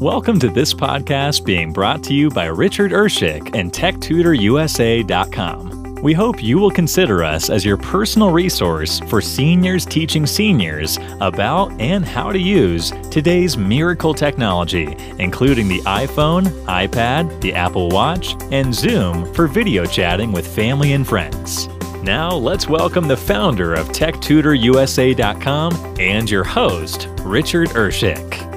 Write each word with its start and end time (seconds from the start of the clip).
Welcome 0.00 0.40
to 0.40 0.48
this 0.50 0.74
podcast 0.74 1.46
being 1.46 1.72
brought 1.72 2.04
to 2.04 2.12
you 2.12 2.28
by 2.28 2.48
Richard 2.48 2.92
Urshick 2.92 3.56
and 3.56 3.72
TechTutorUSA.com. 3.72 6.02
We 6.02 6.12
hope 6.12 6.42
you 6.42 6.58
will 6.58 6.70
consider 6.70 7.24
us 7.24 7.48
as 7.48 7.64
your 7.64 7.78
personal 7.78 8.30
resource 8.30 9.00
for 9.08 9.22
seniors 9.22 9.86
teaching 9.86 10.26
seniors 10.26 10.98
about 11.22 11.72
and 11.80 12.04
how 12.04 12.30
to 12.30 12.38
use 12.38 12.90
today's 13.10 13.56
miracle 13.56 14.12
technology, 14.12 14.94
including 15.18 15.66
the 15.66 15.80
iPhone, 15.80 16.44
iPad, 16.66 17.40
the 17.40 17.54
Apple 17.54 17.88
Watch, 17.88 18.36
and 18.52 18.74
Zoom 18.74 19.32
for 19.32 19.46
video 19.46 19.86
chatting 19.86 20.30
with 20.30 20.46
family 20.46 20.92
and 20.92 21.08
friends. 21.08 21.68
Now, 22.02 22.32
let's 22.32 22.68
welcome 22.68 23.08
the 23.08 23.16
founder 23.16 23.72
of 23.72 23.88
TechTutorUSA.com 23.88 25.96
and 25.98 26.30
your 26.30 26.44
host, 26.44 27.08
Richard 27.22 27.70
Urshick. 27.70 28.55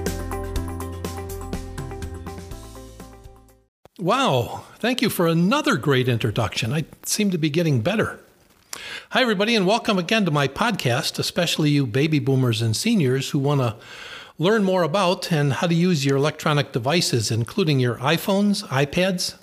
Wow, 4.00 4.64
thank 4.78 5.02
you 5.02 5.10
for 5.10 5.28
another 5.28 5.76
great 5.76 6.08
introduction. 6.08 6.72
I 6.72 6.86
seem 7.04 7.32
to 7.32 7.38
be 7.38 7.50
getting 7.50 7.82
better. 7.82 8.22
Hi, 9.10 9.22
everybody, 9.22 9.58
and 9.58 9.68
welcome 9.68 10.00
again 10.00 10.24
to 10.24 10.32
my 10.32 10.48
podcast, 10.48 11.20
especially 11.20 11.72
you 11.72 11.86
baby 11.86 12.20
boomers 12.20 12.62
and 12.62 12.78
seniors 12.78 13.32
who 13.32 13.40
want 13.40 13.60
to 13.60 13.76
learn 14.38 14.64
more 14.64 14.84
about 14.84 15.34
and 15.34 15.52
how 15.52 15.68
to 15.68 15.76
use 15.76 16.06
your 16.06 16.16
electronic 16.16 16.72
devices, 16.72 17.30
including 17.30 17.82
your 17.82 17.96
iPhones, 17.96 18.66
iPads, 18.68 19.36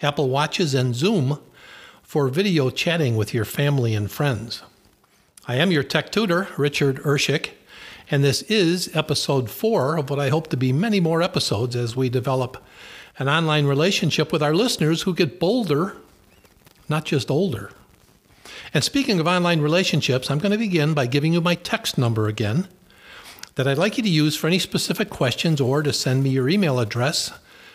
Apple 0.00 0.28
Watches, 0.28 0.74
and 0.74 0.94
Zoom 0.94 1.40
for 2.00 2.28
video 2.28 2.70
chatting 2.70 3.16
with 3.16 3.34
your 3.34 3.44
family 3.44 3.96
and 3.96 4.12
friends. 4.12 4.62
I 5.48 5.56
am 5.56 5.72
your 5.72 5.82
tech 5.82 6.12
tutor, 6.12 6.46
Richard 6.56 6.98
Urshick, 7.02 7.50
and 8.12 8.22
this 8.22 8.42
is 8.42 8.94
episode 8.94 9.50
four 9.50 9.96
of 9.96 10.08
what 10.08 10.20
I 10.20 10.28
hope 10.28 10.46
to 10.50 10.56
be 10.56 10.72
many 10.72 11.00
more 11.00 11.20
episodes 11.20 11.74
as 11.74 11.96
we 11.96 12.08
develop 12.08 12.62
an 13.18 13.28
online 13.28 13.66
relationship 13.66 14.32
with 14.32 14.42
our 14.42 14.54
listeners 14.54 15.02
who 15.02 15.14
get 15.14 15.40
bolder, 15.40 15.96
not 16.88 17.04
just 17.04 17.30
older. 17.30 17.70
And 18.72 18.84
speaking 18.84 19.18
of 19.18 19.26
online 19.26 19.60
relationships, 19.60 20.30
I'm 20.30 20.38
going 20.38 20.52
to 20.52 20.58
begin 20.58 20.94
by 20.94 21.06
giving 21.06 21.32
you 21.32 21.40
my 21.40 21.54
text 21.56 21.98
number 21.98 22.28
again 22.28 22.68
that 23.56 23.66
I'd 23.66 23.78
like 23.78 23.96
you 23.96 24.04
to 24.04 24.08
use 24.08 24.36
for 24.36 24.46
any 24.46 24.58
specific 24.58 25.10
questions 25.10 25.60
or 25.60 25.82
to 25.82 25.92
send 25.92 26.22
me 26.22 26.30
your 26.30 26.48
email 26.48 26.78
address. 26.78 27.32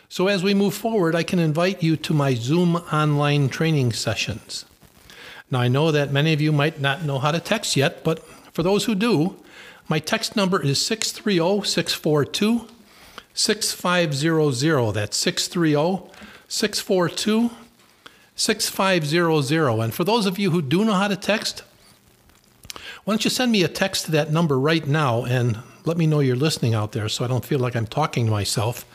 So 0.07 0.27
as 0.27 0.43
we 0.43 0.53
move 0.53 0.73
forward, 0.73 1.13
I 1.15 1.23
can 1.23 1.39
invite 1.39 1.83
you 1.83 1.97
to 1.97 2.13
my 2.13 2.35
Zoom 2.35 2.77
online 2.77 3.49
training 3.49 3.91
sessions. 3.91 4.65
Now, 5.51 5.59
I 5.59 5.67
know 5.67 5.91
that 5.91 6.11
many 6.11 6.31
of 6.31 6.39
you 6.39 6.51
might 6.51 6.79
not 6.79 7.03
know 7.03 7.19
how 7.19 7.31
to 7.31 7.39
text 7.39 7.75
yet, 7.75 8.03
but 8.03 8.25
for 8.53 8.63
those 8.63 8.85
who 8.85 8.95
do, 8.95 9.35
my 9.89 9.99
text 9.99 10.35
number 10.35 10.63
is 10.63 10.83
630 10.85 11.67
642 11.67 12.67
6500. 13.33 14.91
That's 14.93 15.17
630 15.17 16.09
642 16.47 17.51
6500. 18.35 19.79
And 19.79 19.93
for 19.93 20.03
those 20.03 20.25
of 20.25 20.39
you 20.39 20.51
who 20.51 20.61
do 20.61 20.85
know 20.85 20.93
how 20.93 21.07
to 21.07 21.15
text, 21.15 21.63
why 23.03 23.13
don't 23.13 23.23
you 23.23 23.29
send 23.29 23.51
me 23.51 23.63
a 23.63 23.67
text 23.67 24.05
to 24.05 24.11
that 24.11 24.31
number 24.31 24.59
right 24.59 24.87
now 24.87 25.25
and 25.25 25.59
let 25.85 25.97
me 25.97 26.07
know 26.07 26.19
you're 26.19 26.35
listening 26.35 26.73
out 26.73 26.93
there 26.93 27.09
so 27.09 27.25
I 27.25 27.27
don't 27.27 27.45
feel 27.45 27.59
like 27.59 27.75
I'm 27.75 27.87
talking 27.87 28.25
to 28.25 28.31
myself 28.31 28.85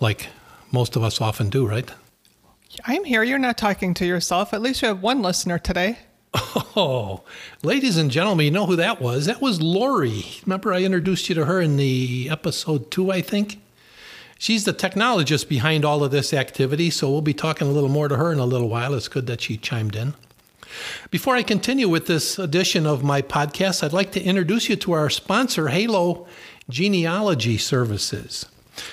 like 0.00 0.28
most 0.72 0.96
of 0.96 1.02
us 1.02 1.20
often 1.20 1.50
do, 1.50 1.66
right? 1.66 1.90
I'm 2.86 3.04
here. 3.04 3.22
You're 3.22 3.38
not 3.38 3.58
talking 3.58 3.92
to 3.94 4.06
yourself. 4.06 4.54
At 4.54 4.62
least 4.62 4.80
you 4.82 4.88
have 4.88 5.02
one 5.02 5.22
listener 5.22 5.58
today. 5.58 5.98
Oh, 6.74 7.22
ladies 7.62 7.98
and 7.98 8.10
gentlemen, 8.10 8.46
you 8.46 8.50
know 8.50 8.64
who 8.64 8.76
that 8.76 8.98
was? 8.98 9.26
That 9.26 9.42
was 9.42 9.60
Lori. 9.60 10.24
Remember, 10.46 10.72
I 10.72 10.80
introduced 10.82 11.28
you 11.28 11.34
to 11.34 11.44
her 11.44 11.60
in 11.60 11.76
the 11.76 12.28
episode 12.30 12.90
two, 12.90 13.12
I 13.12 13.20
think? 13.20 13.60
She's 14.42 14.64
the 14.64 14.74
technologist 14.74 15.48
behind 15.48 15.84
all 15.84 16.02
of 16.02 16.10
this 16.10 16.34
activity, 16.34 16.90
so 16.90 17.08
we'll 17.08 17.20
be 17.20 17.32
talking 17.32 17.68
a 17.68 17.70
little 17.70 17.88
more 17.88 18.08
to 18.08 18.16
her 18.16 18.32
in 18.32 18.40
a 18.40 18.44
little 18.44 18.68
while. 18.68 18.92
It's 18.92 19.06
good 19.06 19.28
that 19.28 19.40
she 19.40 19.56
chimed 19.56 19.94
in. 19.94 20.14
Before 21.12 21.36
I 21.36 21.44
continue 21.44 21.88
with 21.88 22.08
this 22.08 22.40
edition 22.40 22.84
of 22.84 23.04
my 23.04 23.22
podcast, 23.22 23.84
I'd 23.84 23.92
like 23.92 24.10
to 24.10 24.20
introduce 24.20 24.68
you 24.68 24.74
to 24.74 24.94
our 24.94 25.10
sponsor, 25.10 25.68
Hallo 25.68 26.26
Genealogy 26.68 27.56
Services. 27.56 28.46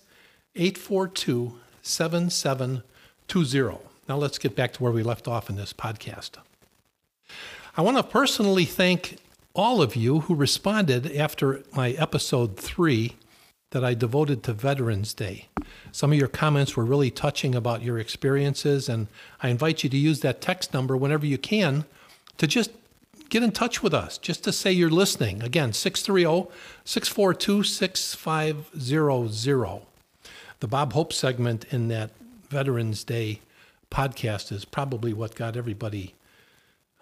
842 0.56 1.60
7720. 1.82 3.80
Now 4.08 4.18
let's 4.18 4.38
get 4.38 4.56
back 4.56 4.74
to 4.74 4.84
where 4.84 4.92
we 4.92 5.02
left 5.04 5.28
off 5.28 5.50
in 5.50 5.56
this 5.56 5.74
podcast. 5.74 6.32
I 7.78 7.82
want 7.82 7.98
to 7.98 8.04
personally 8.04 8.66
thank 8.66 9.18
all 9.54 9.82
of 9.82 9.96
you 9.96 10.22
who 10.22 10.36
responded 10.36 11.16
after 11.16 11.64
my 11.74 11.92
episode 11.92 12.58
three 12.58 13.16
that 13.76 13.84
I 13.84 13.94
devoted 13.94 14.42
to 14.44 14.54
Veterans 14.54 15.14
Day. 15.14 15.50
Some 15.92 16.14
of 16.14 16.18
your 16.18 16.30
comments 16.30 16.78
were 16.78 16.86
really 16.86 17.12
touching 17.12 17.54
about 17.54 17.82
your 17.82 18.00
experiences, 18.00 18.88
and 18.88 19.08
I 19.44 19.50
invite 19.50 19.84
you 19.84 19.90
to 19.90 19.98
use 19.98 20.22
that 20.22 20.40
text 20.40 20.74
number 20.74 20.96
whenever 20.96 21.26
you 21.26 21.38
can 21.38 21.84
to 22.38 22.48
just 22.48 22.72
get 23.28 23.44
in 23.44 23.52
touch 23.52 23.84
with 23.84 23.94
us, 23.94 24.18
just 24.18 24.46
to 24.46 24.54
say 24.54 24.72
you're 24.72 24.90
listening. 24.90 25.44
Again, 25.44 25.74
630 25.74 26.50
642 26.86 27.64
6500. 27.64 29.82
The 30.62 30.68
Bob 30.70 30.94
Hope 30.94 31.12
segment 31.12 31.66
in 31.70 31.90
that 31.90 32.12
Veterans 32.48 33.04
Day 33.04 33.42
podcast 33.92 34.54
is 34.54 34.64
probably 34.64 35.12
what 35.12 35.36
got 35.36 35.58
everybody 35.58 36.16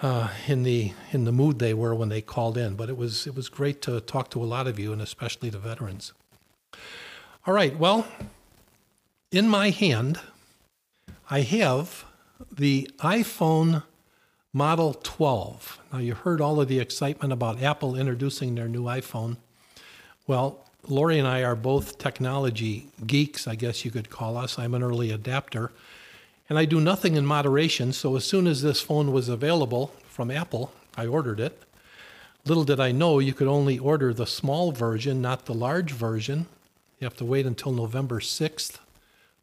uh, 0.02 0.30
in 0.48 0.64
the 0.64 0.94
in 1.12 1.26
the 1.26 1.32
mood 1.32 1.60
they 1.60 1.76
were 1.76 1.94
when 1.94 2.10
they 2.10 2.24
called 2.24 2.58
in. 2.58 2.74
But 2.74 2.90
it 2.90 2.98
was 2.98 3.28
it 3.28 3.36
was 3.36 3.48
great 3.48 3.80
to 3.84 4.02
talk 4.02 4.32
to 4.32 4.42
a 4.42 4.46
lot 4.46 4.66
of 4.66 4.80
you, 4.80 4.92
and 4.92 5.04
especially 5.04 5.52
the 5.52 5.60
veterans. 5.60 6.14
All 7.46 7.54
right, 7.54 7.78
well, 7.78 8.08
in 9.32 9.50
my 9.50 9.70
hand, 9.70 10.20
I 11.30 11.42
have 11.42 12.06
the 12.52 12.90
iPhone 13.00 13.84
Model 14.54 14.94
12. 14.94 15.80
Now, 15.92 16.00
you 16.00 16.14
heard 16.14 16.40
all 16.40 16.62
of 16.62 16.68
the 16.68 16.80
excitement 16.80 17.34
about 17.34 17.62
Apple 17.62 17.96
introducing 17.96 18.54
their 18.54 18.68
new 18.68 18.84
iPhone. 18.84 19.38
Well, 20.28 20.64
Lori 20.88 21.18
and 21.18 21.28
I 21.28 21.44
are 21.44 21.56
both 21.56 21.98
technology 21.98 22.88
geeks, 23.08 23.48
I 23.48 23.56
guess 23.56 23.84
you 23.84 23.90
could 23.90 24.10
call 24.10 24.38
us. 24.38 24.60
I'm 24.60 24.74
an 24.76 24.84
early 24.84 25.12
adapter, 25.12 25.72
and 26.48 26.60
I 26.60 26.66
do 26.66 26.80
nothing 26.80 27.16
in 27.16 27.26
moderation. 27.26 27.94
So, 27.94 28.16
as 28.16 28.26
soon 28.26 28.46
as 28.46 28.62
this 28.62 28.80
phone 28.80 29.12
was 29.12 29.28
available 29.28 29.92
from 30.08 30.30
Apple, 30.30 30.72
I 30.96 31.08
ordered 31.08 31.40
it. 31.40 31.64
Little 32.46 32.64
did 32.64 32.80
I 32.80 32.92
know 32.92 33.20
you 33.20 33.34
could 33.34 33.48
only 33.48 33.80
order 33.80 34.14
the 34.14 34.28
small 34.28 34.72
version, 34.72 35.22
not 35.22 35.46
the 35.46 35.54
large 35.54 35.92
version. 35.92 36.46
You 37.04 37.08
have 37.08 37.18
to 37.18 37.26
wait 37.26 37.46
until 37.46 37.74
November 37.74 38.22
6th 38.22 38.78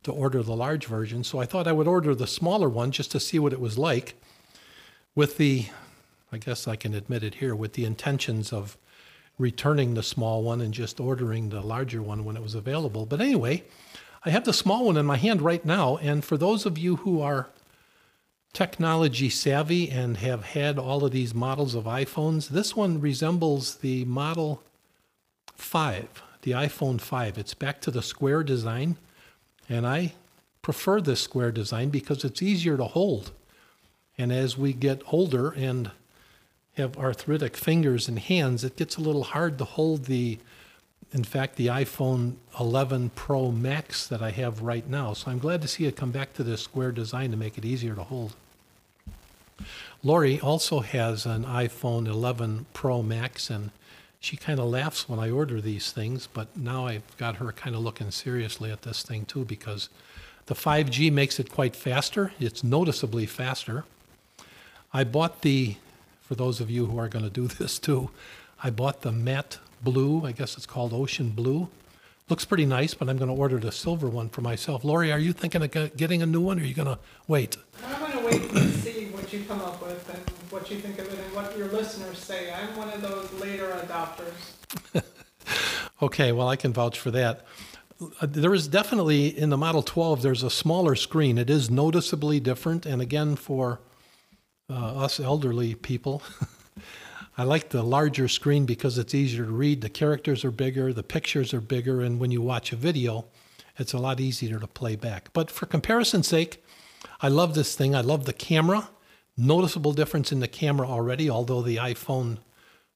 to 0.02 0.10
order 0.10 0.42
the 0.42 0.56
large 0.56 0.86
version. 0.86 1.22
So 1.22 1.40
I 1.40 1.44
thought 1.44 1.66
I 1.66 1.72
would 1.72 1.86
order 1.86 2.14
the 2.14 2.26
smaller 2.26 2.70
one 2.70 2.90
just 2.90 3.10
to 3.10 3.20
see 3.20 3.38
what 3.38 3.52
it 3.52 3.60
was 3.60 3.76
like. 3.76 4.14
with 5.14 5.36
the, 5.36 5.66
I 6.32 6.38
guess 6.38 6.66
I 6.68 6.76
can 6.76 6.94
admit 6.94 7.22
it 7.22 7.34
here, 7.34 7.54
with 7.54 7.74
the 7.74 7.84
intentions 7.84 8.52
of 8.52 8.76
returning 9.38 9.92
the 9.92 10.02
small 10.02 10.42
one 10.42 10.60
and 10.60 10.72
just 10.72 11.00
ordering 11.00 11.48
the 11.48 11.60
larger 11.60 12.02
one 12.02 12.24
when 12.24 12.36
it 12.36 12.42
was 12.42 12.54
available. 12.54 13.06
But 13.06 13.20
anyway, 13.20 13.64
I 14.24 14.30
have 14.30 14.44
the 14.44 14.52
small 14.52 14.86
one 14.86 14.96
in 14.96 15.06
my 15.06 15.16
hand 15.16 15.42
right 15.42 15.64
now. 15.64 15.96
And 15.98 16.24
for 16.24 16.36
those 16.36 16.66
of 16.66 16.78
you 16.78 16.96
who 16.96 17.20
are 17.20 17.48
technology 18.54 19.28
savvy 19.28 19.90
and 19.90 20.16
have 20.16 20.44
had 20.44 20.78
all 20.78 21.04
of 21.04 21.12
these 21.12 21.34
models 21.34 21.74
of 21.74 21.84
iPhones, 21.84 22.48
this 22.48 22.74
one 22.74 23.00
resembles 23.00 23.76
the 23.76 24.04
Model 24.06 24.62
5, 25.54 26.22
the 26.42 26.52
iPhone 26.52 27.00
5. 27.00 27.38
It's 27.38 27.54
back 27.54 27.80
to 27.82 27.90
the 27.90 28.02
square 28.02 28.42
design. 28.42 28.96
And 29.68 29.86
I 29.86 30.14
prefer 30.62 31.00
this 31.00 31.20
square 31.20 31.52
design 31.52 31.90
because 31.90 32.24
it's 32.24 32.42
easier 32.42 32.76
to 32.76 32.84
hold. 32.84 33.32
And 34.18 34.32
as 34.32 34.58
we 34.58 34.72
get 34.72 35.02
older 35.10 35.50
and 35.50 35.90
have 36.76 36.98
arthritic 36.98 37.56
fingers 37.56 38.08
and 38.08 38.18
hands, 38.18 38.64
it 38.64 38.76
gets 38.76 38.96
a 38.96 39.00
little 39.00 39.24
hard 39.24 39.58
to 39.58 39.64
hold 39.64 40.04
the, 40.04 40.38
in 41.12 41.24
fact, 41.24 41.56
the 41.56 41.68
iPhone 41.68 42.34
11 42.58 43.10
Pro 43.14 43.50
Max 43.50 44.06
that 44.06 44.22
I 44.22 44.30
have 44.30 44.62
right 44.62 44.88
now. 44.88 45.12
So 45.12 45.30
I'm 45.30 45.38
glad 45.38 45.62
to 45.62 45.68
see 45.68 45.86
it 45.86 45.96
come 45.96 46.10
back 46.10 46.34
to 46.34 46.42
this 46.42 46.62
square 46.62 46.92
design 46.92 47.30
to 47.30 47.36
make 47.36 47.56
it 47.56 47.64
easier 47.64 47.94
to 47.94 48.04
hold. 48.04 48.34
Lori 50.02 50.40
also 50.40 50.80
has 50.80 51.26
an 51.26 51.44
iPhone 51.44 52.06
11 52.06 52.66
Pro 52.72 53.02
Max, 53.02 53.50
and 53.50 53.70
she 54.20 54.36
kind 54.36 54.60
of 54.60 54.66
laughs 54.66 55.08
when 55.08 55.18
I 55.18 55.30
order 55.30 55.60
these 55.62 55.92
things, 55.92 56.26
but 56.26 56.54
now 56.54 56.86
I've 56.86 57.16
got 57.16 57.36
her 57.36 57.52
kind 57.52 57.74
of 57.74 57.80
looking 57.80 58.10
seriously 58.10 58.70
at 58.70 58.82
this 58.82 59.02
thing 59.02 59.24
too 59.24 59.46
because 59.46 59.88
the 60.44 60.54
5G 60.54 61.10
makes 61.10 61.40
it 61.40 61.50
quite 61.50 61.74
faster. 61.74 62.32
It's 62.38 62.62
noticeably 62.62 63.24
faster. 63.24 63.84
I 64.92 65.04
bought 65.04 65.40
the 65.40 65.76
for 66.20 66.34
those 66.34 66.60
of 66.60 66.70
you 66.70 66.86
who 66.86 66.98
are 66.98 67.08
going 67.08 67.24
to 67.24 67.30
do 67.30 67.48
this 67.58 67.78
too. 67.78 68.10
I 68.62 68.68
bought 68.68 69.00
the 69.00 69.10
matte 69.10 69.58
blue, 69.82 70.24
I 70.26 70.32
guess 70.32 70.56
it's 70.56 70.66
called 70.66 70.92
ocean 70.92 71.30
blue. 71.30 71.68
Looks 72.28 72.44
pretty 72.44 72.66
nice, 72.66 72.92
but 72.92 73.08
I'm 73.08 73.16
going 73.16 73.34
to 73.34 73.34
order 73.34 73.58
the 73.58 73.72
silver 73.72 74.06
one 74.06 74.28
for 74.28 74.42
myself. 74.42 74.84
Lori, 74.84 75.10
are 75.10 75.18
you 75.18 75.32
thinking 75.32 75.62
of 75.62 75.96
getting 75.96 76.22
a 76.22 76.26
new 76.26 76.40
one 76.40 76.60
or 76.60 76.62
are 76.62 76.66
you 76.66 76.74
going 76.74 76.86
to 76.86 76.98
wait? 77.26 77.56
I'm 77.84 78.00
going 78.00 78.12
to 78.12 78.24
wait 78.26 78.52
and 78.52 78.72
see 78.74 79.06
what 79.06 79.32
you 79.32 79.44
come 79.48 79.60
up 79.62 79.82
with 79.82 80.29
what 80.50 80.70
you 80.70 80.78
think 80.78 80.98
of 80.98 81.06
it 81.12 81.18
and 81.18 81.34
what 81.34 81.56
your 81.56 81.68
listeners 81.68 82.18
say. 82.18 82.52
I'm 82.52 82.76
one 82.76 82.88
of 82.90 83.02
those 83.02 83.32
later 83.40 83.70
adopters. 83.86 85.02
okay, 86.02 86.32
well, 86.32 86.48
I 86.48 86.56
can 86.56 86.72
vouch 86.72 86.98
for 86.98 87.10
that. 87.12 87.46
Uh, 88.00 88.26
there 88.28 88.54
is 88.54 88.66
definitely 88.66 89.26
in 89.26 89.50
the 89.50 89.56
Model 89.56 89.82
12, 89.82 90.22
there's 90.22 90.42
a 90.42 90.50
smaller 90.50 90.94
screen. 90.94 91.38
It 91.38 91.50
is 91.50 91.70
noticeably 91.70 92.40
different. 92.40 92.86
And 92.86 93.00
again, 93.00 93.36
for 93.36 93.80
uh, 94.70 94.74
us 94.74 95.20
elderly 95.20 95.74
people. 95.74 96.22
I 97.38 97.44
like 97.44 97.70
the 97.70 97.82
larger 97.82 98.28
screen 98.28 98.66
because 98.66 98.98
it's 98.98 99.14
easier 99.14 99.44
to 99.44 99.52
read. 99.52 99.80
The 99.80 99.88
characters 99.88 100.44
are 100.44 100.50
bigger, 100.50 100.92
the 100.92 101.02
pictures 101.02 101.54
are 101.54 101.60
bigger, 101.60 102.00
and 102.02 102.20
when 102.20 102.30
you 102.30 102.42
watch 102.42 102.72
a 102.72 102.76
video, 102.76 103.26
it's 103.78 103.92
a 103.92 103.98
lot 103.98 104.20
easier 104.20 104.58
to 104.58 104.66
play 104.66 104.96
back. 104.96 105.32
But 105.32 105.50
for 105.50 105.66
comparison's 105.66 106.28
sake, 106.28 106.62
I 107.20 107.28
love 107.28 107.54
this 107.54 107.74
thing. 107.74 107.94
I 107.94 108.00
love 108.00 108.26
the 108.26 108.32
camera. 108.32 108.90
Noticeable 109.42 109.94
difference 109.94 110.32
in 110.32 110.40
the 110.40 110.48
camera 110.48 110.86
already, 110.86 111.30
although 111.30 111.62
the 111.62 111.76
iPhone 111.76 112.40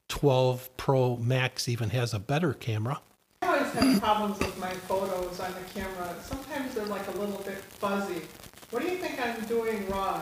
12 0.08 0.76
Pro 0.76 1.16
Max 1.16 1.70
even 1.70 1.88
has 1.88 2.12
a 2.12 2.18
better 2.18 2.52
camera. 2.52 3.00
I 3.40 3.46
always 3.46 3.72
have 3.72 4.02
problems 4.02 4.38
with 4.40 4.58
my 4.58 4.68
photos 4.68 5.40
on 5.40 5.54
the 5.54 5.80
camera. 5.80 6.14
Sometimes 6.22 6.74
they're 6.74 6.84
like 6.84 7.08
a 7.08 7.12
little 7.12 7.38
bit 7.38 7.56
fuzzy. 7.56 8.20
What 8.68 8.82
do 8.82 8.90
you 8.90 8.98
think 8.98 9.18
I'm 9.18 9.40
doing 9.46 9.88
wrong? 9.88 10.20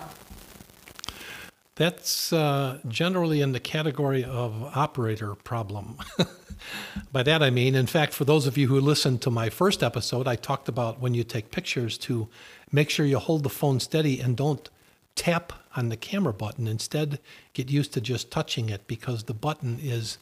That's 1.74 2.32
uh, 2.32 2.78
generally 2.86 3.40
in 3.40 3.50
the 3.50 3.58
category 3.58 4.22
of 4.22 4.62
operator 4.76 5.34
problem. 5.34 5.98
By 7.12 7.24
that 7.24 7.42
I 7.42 7.50
mean, 7.50 7.74
in 7.74 7.88
fact, 7.88 8.12
for 8.12 8.24
those 8.24 8.46
of 8.46 8.56
you 8.56 8.68
who 8.68 8.80
listened 8.80 9.22
to 9.22 9.30
my 9.32 9.50
first 9.50 9.82
episode, 9.82 10.28
I 10.28 10.36
talked 10.36 10.68
about 10.68 11.00
when 11.00 11.14
you 11.14 11.24
take 11.24 11.50
pictures 11.50 11.98
to 11.98 12.28
make 12.70 12.90
sure 12.90 13.04
you 13.04 13.18
hold 13.18 13.42
the 13.42 13.48
phone 13.48 13.80
steady 13.80 14.20
and 14.20 14.36
don't 14.36 14.70
tap 15.14 15.52
on 15.76 15.88
the 15.88 15.96
camera 15.96 16.32
button. 16.32 16.66
Instead, 16.66 17.18
get 17.52 17.70
used 17.70 17.92
to 17.94 18.00
just 18.00 18.30
touching 18.30 18.68
it 18.68 18.86
because 18.86 19.24
the 19.24 19.34
button 19.34 19.78
is 19.80 20.18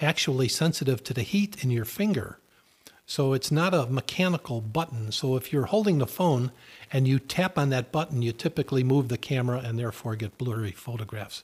actually 0.00 0.48
sensitive 0.48 1.02
to 1.04 1.14
the 1.14 1.22
heat 1.22 1.62
in 1.62 1.70
your 1.70 1.84
finger. 1.84 2.38
So 3.06 3.32
it's 3.32 3.50
not 3.50 3.74
a 3.74 3.86
mechanical 3.86 4.60
button. 4.60 5.10
So 5.10 5.36
if 5.36 5.52
you're 5.52 5.66
holding 5.66 5.98
the 5.98 6.06
phone 6.06 6.52
and 6.92 7.08
you 7.08 7.18
tap 7.18 7.58
on 7.58 7.70
that 7.70 7.90
button, 7.90 8.22
you 8.22 8.32
typically 8.32 8.84
move 8.84 9.08
the 9.08 9.18
camera 9.18 9.58
and 9.64 9.78
therefore 9.78 10.14
get 10.14 10.38
blurry 10.38 10.70
photographs. 10.70 11.42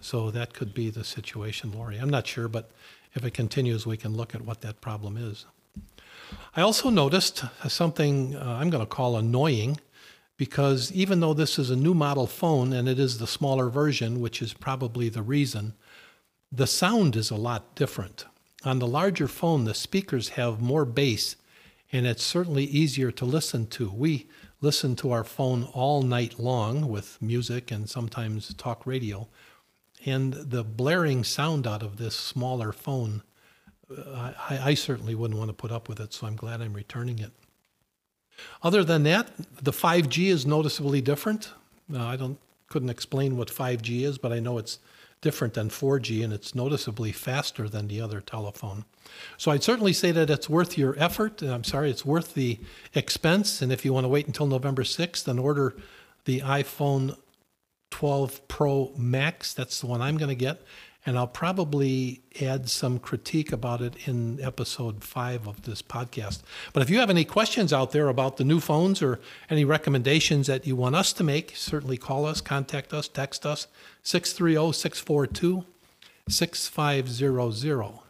So 0.00 0.32
that 0.32 0.54
could 0.54 0.74
be 0.74 0.90
the 0.90 1.04
situation, 1.04 1.70
Lori. 1.72 1.98
I'm 1.98 2.10
not 2.10 2.26
sure, 2.26 2.48
but 2.48 2.70
if 3.14 3.24
it 3.24 3.32
continues, 3.32 3.86
we 3.86 3.96
can 3.96 4.16
look 4.16 4.34
at 4.34 4.42
what 4.42 4.60
that 4.62 4.80
problem 4.80 5.16
is. 5.16 5.46
I 6.56 6.62
also 6.62 6.90
noticed 6.90 7.44
something 7.68 8.34
uh, 8.34 8.58
I'm 8.60 8.70
going 8.70 8.82
to 8.82 8.86
call 8.86 9.16
annoying 9.16 9.78
because 10.36 10.90
even 10.92 11.20
though 11.20 11.34
this 11.34 11.58
is 11.58 11.70
a 11.70 11.76
new 11.76 11.94
model 11.94 12.26
phone 12.26 12.72
and 12.72 12.88
it 12.88 12.98
is 12.98 13.18
the 13.18 13.26
smaller 13.26 13.68
version, 13.68 14.20
which 14.20 14.42
is 14.42 14.52
probably 14.52 15.08
the 15.08 15.22
reason, 15.22 15.74
the 16.50 16.66
sound 16.66 17.16
is 17.16 17.30
a 17.30 17.36
lot 17.36 17.74
different. 17.74 18.24
On 18.64 18.78
the 18.78 18.86
larger 18.86 19.28
phone, 19.28 19.64
the 19.64 19.74
speakers 19.74 20.30
have 20.30 20.60
more 20.60 20.84
bass, 20.84 21.36
and 21.92 22.06
it's 22.06 22.22
certainly 22.22 22.64
easier 22.64 23.10
to 23.12 23.24
listen 23.24 23.66
to. 23.68 23.90
We 23.90 24.28
listen 24.60 24.96
to 24.96 25.12
our 25.12 25.24
phone 25.24 25.64
all 25.72 26.02
night 26.02 26.38
long 26.38 26.88
with 26.88 27.20
music 27.20 27.70
and 27.70 27.88
sometimes 27.88 28.52
talk 28.54 28.86
radio, 28.86 29.28
and 30.06 30.32
the 30.32 30.64
blaring 30.64 31.24
sound 31.24 31.66
out 31.66 31.82
of 31.82 31.96
this 31.96 32.14
smaller 32.14 32.72
phone, 32.72 33.22
uh, 33.90 34.32
I, 34.50 34.70
I 34.70 34.74
certainly 34.74 35.14
wouldn't 35.14 35.38
want 35.38 35.50
to 35.50 35.54
put 35.54 35.70
up 35.72 35.88
with 35.88 36.00
it, 36.00 36.12
so 36.12 36.26
I'm 36.26 36.36
glad 36.36 36.60
I'm 36.60 36.72
returning 36.74 37.18
it. 37.18 37.32
Other 38.62 38.84
than 38.84 39.02
that, 39.04 39.30
the 39.62 39.72
5G 39.72 40.26
is 40.26 40.46
noticeably 40.46 41.00
different. 41.00 41.52
Uh, 41.92 42.02
I 42.04 42.16
don't 42.16 42.38
couldn't 42.68 42.90
explain 42.90 43.36
what 43.36 43.48
5G 43.48 44.02
is, 44.02 44.18
but 44.18 44.32
I 44.32 44.40
know 44.40 44.58
it's 44.58 44.80
different 45.20 45.54
than 45.54 45.68
4G 45.68 46.24
and 46.24 46.32
it's 46.32 46.54
noticeably 46.54 47.12
faster 47.12 47.68
than 47.68 47.86
the 47.86 48.00
other 48.00 48.20
telephone. 48.20 48.84
So 49.36 49.50
I'd 49.52 49.62
certainly 49.62 49.92
say 49.92 50.10
that 50.10 50.28
it's 50.28 50.50
worth 50.50 50.76
your 50.76 50.94
effort. 50.98 51.40
I'm 51.40 51.64
sorry, 51.64 51.88
it's 51.88 52.04
worth 52.04 52.34
the 52.34 52.58
expense. 52.94 53.62
And 53.62 53.72
if 53.72 53.84
you 53.84 53.92
want 53.92 54.04
to 54.04 54.08
wait 54.08 54.26
until 54.26 54.46
November 54.46 54.82
6th 54.82 55.28
and 55.28 55.38
order 55.38 55.76
the 56.24 56.40
iPhone 56.40 57.16
12 57.90 58.48
Pro 58.48 58.92
Max, 58.96 59.54
that's 59.54 59.80
the 59.80 59.86
one 59.86 60.02
I'm 60.02 60.18
going 60.18 60.30
to 60.30 60.34
get 60.34 60.60
and 61.06 61.18
I'll 61.18 61.26
probably 61.26 62.22
add 62.40 62.68
some 62.68 62.98
critique 62.98 63.52
about 63.52 63.82
it 63.82 63.94
in 64.06 64.40
episode 64.42 65.04
five 65.04 65.46
of 65.46 65.62
this 65.62 65.82
podcast. 65.82 66.42
But 66.72 66.82
if 66.82 66.90
you 66.90 66.98
have 66.98 67.10
any 67.10 67.24
questions 67.24 67.72
out 67.72 67.92
there 67.92 68.08
about 68.08 68.38
the 68.38 68.44
new 68.44 68.60
phones 68.60 69.02
or 69.02 69.20
any 69.50 69.64
recommendations 69.64 70.46
that 70.46 70.66
you 70.66 70.76
want 70.76 70.96
us 70.96 71.12
to 71.14 71.24
make, 71.24 71.52
certainly 71.56 71.98
call 71.98 72.24
us, 72.24 72.40
contact 72.40 72.94
us, 72.94 73.06
text 73.06 73.44
us, 73.44 73.66
630 74.02 74.72
642 74.72 75.64
6500. 76.28 78.00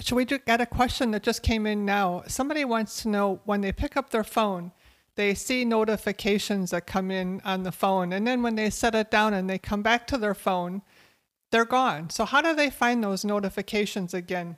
So 0.00 0.16
we 0.16 0.24
got 0.24 0.60
a 0.60 0.66
question 0.66 1.10
that 1.10 1.22
just 1.22 1.42
came 1.42 1.66
in 1.66 1.84
now. 1.84 2.22
Somebody 2.26 2.64
wants 2.64 3.02
to 3.02 3.08
know 3.08 3.40
when 3.44 3.60
they 3.60 3.72
pick 3.72 3.96
up 3.96 4.10
their 4.10 4.24
phone, 4.24 4.72
they 5.16 5.34
see 5.34 5.64
notifications 5.64 6.70
that 6.70 6.86
come 6.86 7.10
in 7.10 7.42
on 7.44 7.64
the 7.64 7.72
phone, 7.72 8.12
and 8.12 8.26
then 8.26 8.42
when 8.42 8.54
they 8.54 8.70
set 8.70 8.94
it 8.94 9.10
down 9.10 9.34
and 9.34 9.50
they 9.50 9.58
come 9.58 9.82
back 9.82 10.06
to 10.06 10.16
their 10.16 10.34
phone, 10.34 10.82
they're 11.50 11.64
gone. 11.64 12.10
So 12.10 12.24
how 12.24 12.40
do 12.42 12.54
they 12.54 12.70
find 12.70 13.02
those 13.02 13.24
notifications 13.24 14.14
again? 14.14 14.56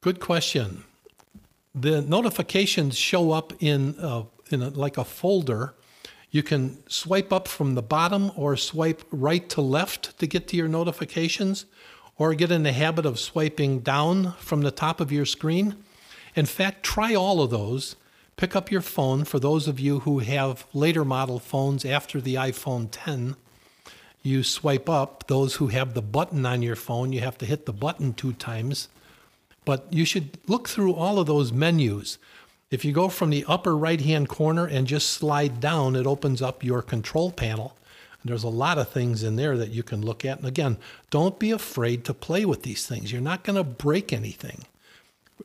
Good 0.00 0.20
question. 0.20 0.84
The 1.74 2.00
notifications 2.00 2.96
show 2.96 3.32
up 3.32 3.52
in 3.60 3.94
a, 4.00 4.24
in 4.50 4.62
a, 4.62 4.70
like 4.70 4.98
a 4.98 5.04
folder. 5.04 5.74
You 6.30 6.42
can 6.42 6.82
swipe 6.88 7.32
up 7.32 7.46
from 7.46 7.74
the 7.74 7.82
bottom 7.82 8.32
or 8.34 8.56
swipe 8.56 9.02
right 9.10 9.48
to 9.50 9.60
left 9.60 10.18
to 10.18 10.26
get 10.26 10.48
to 10.48 10.56
your 10.56 10.68
notifications, 10.68 11.66
or 12.16 12.34
get 12.34 12.50
in 12.50 12.62
the 12.62 12.72
habit 12.72 13.06
of 13.06 13.18
swiping 13.18 13.80
down 13.80 14.32
from 14.34 14.60
the 14.60 14.70
top 14.70 15.00
of 15.00 15.10
your 15.10 15.24
screen. 15.24 15.76
In 16.34 16.46
fact, 16.46 16.82
try 16.82 17.14
all 17.14 17.42
of 17.42 17.50
those. 17.50 17.96
Pick 18.36 18.54
up 18.54 18.70
your 18.70 18.80
phone 18.80 19.24
for 19.24 19.38
those 19.38 19.66
of 19.66 19.80
you 19.80 20.00
who 20.00 20.20
have 20.20 20.66
later 20.72 21.04
model 21.04 21.38
phones 21.38 21.84
after 21.84 22.20
the 22.20 22.34
iPhone 22.34 22.88
10 22.90 23.36
you 24.22 24.42
swipe 24.42 24.88
up. 24.88 25.26
Those 25.26 25.56
who 25.56 25.68
have 25.68 25.94
the 25.94 26.02
button 26.02 26.44
on 26.44 26.62
your 26.62 26.76
phone, 26.76 27.12
you 27.12 27.20
have 27.20 27.38
to 27.38 27.46
hit 27.46 27.66
the 27.66 27.72
button 27.72 28.12
two 28.12 28.32
times. 28.32 28.88
But 29.64 29.86
you 29.90 30.04
should 30.04 30.38
look 30.46 30.68
through 30.68 30.94
all 30.94 31.18
of 31.18 31.26
those 31.26 31.52
menus. 31.52 32.18
If 32.70 32.84
you 32.84 32.92
go 32.92 33.08
from 33.08 33.30
the 33.30 33.44
upper 33.48 33.76
right 33.76 34.00
hand 34.00 34.28
corner 34.28 34.66
and 34.66 34.86
just 34.86 35.10
slide 35.10 35.60
down, 35.60 35.96
it 35.96 36.06
opens 36.06 36.40
up 36.40 36.62
your 36.62 36.82
control 36.82 37.32
panel. 37.32 37.76
And 38.22 38.30
there's 38.30 38.44
a 38.44 38.48
lot 38.48 38.78
of 38.78 38.88
things 38.88 39.22
in 39.22 39.36
there 39.36 39.56
that 39.56 39.70
you 39.70 39.82
can 39.82 40.04
look 40.04 40.24
at. 40.24 40.38
And 40.38 40.46
again, 40.46 40.76
don't 41.10 41.38
be 41.38 41.50
afraid 41.50 42.04
to 42.04 42.14
play 42.14 42.44
with 42.44 42.62
these 42.62 42.86
things. 42.86 43.10
You're 43.12 43.20
not 43.20 43.44
going 43.44 43.56
to 43.56 43.64
break 43.64 44.12
anything. 44.12 44.64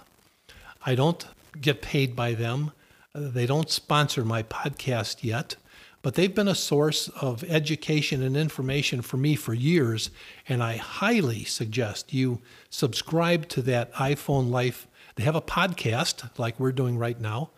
I 0.86 0.96
don't 0.96 1.26
get 1.60 1.82
paid 1.82 2.16
by 2.16 2.34
them. 2.34 2.72
They 3.14 3.46
don't 3.46 3.70
sponsor 3.70 4.24
my 4.24 4.44
podcast 4.44 5.24
yet, 5.24 5.56
but 6.02 6.16
they've 6.16 6.34
been 6.34 6.48
a 6.48 6.56
source 6.56 7.08
of 7.10 7.44
education 7.44 8.24
and 8.24 8.36
information 8.36 9.02
for 9.02 9.18
me 9.18 9.36
for 9.36 9.54
years. 9.54 10.10
And 10.48 10.64
I 10.64 10.78
highly 10.78 11.44
suggest 11.44 12.14
you 12.14 12.42
subscribe 12.70 13.48
to 13.50 13.62
that 13.64 13.94
iPhone 13.94 14.50
Life. 14.50 14.88
They 15.16 15.24
have 15.24 15.36
a 15.36 15.42
podcast 15.42 16.30
like 16.40 16.60
we're 16.60 16.72
doing 16.72 16.98
right 16.98 17.20
now. 17.20 17.52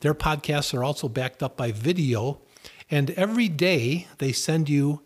Their 0.00 0.14
podcasts 0.14 0.72
are 0.74 0.84
also 0.84 1.08
backed 1.08 1.42
up 1.42 1.56
by 1.56 1.72
video. 1.72 2.40
And 2.90 3.10
every 3.12 3.48
day 3.48 4.06
they 4.18 4.32
send 4.32 4.68
you 4.68 5.02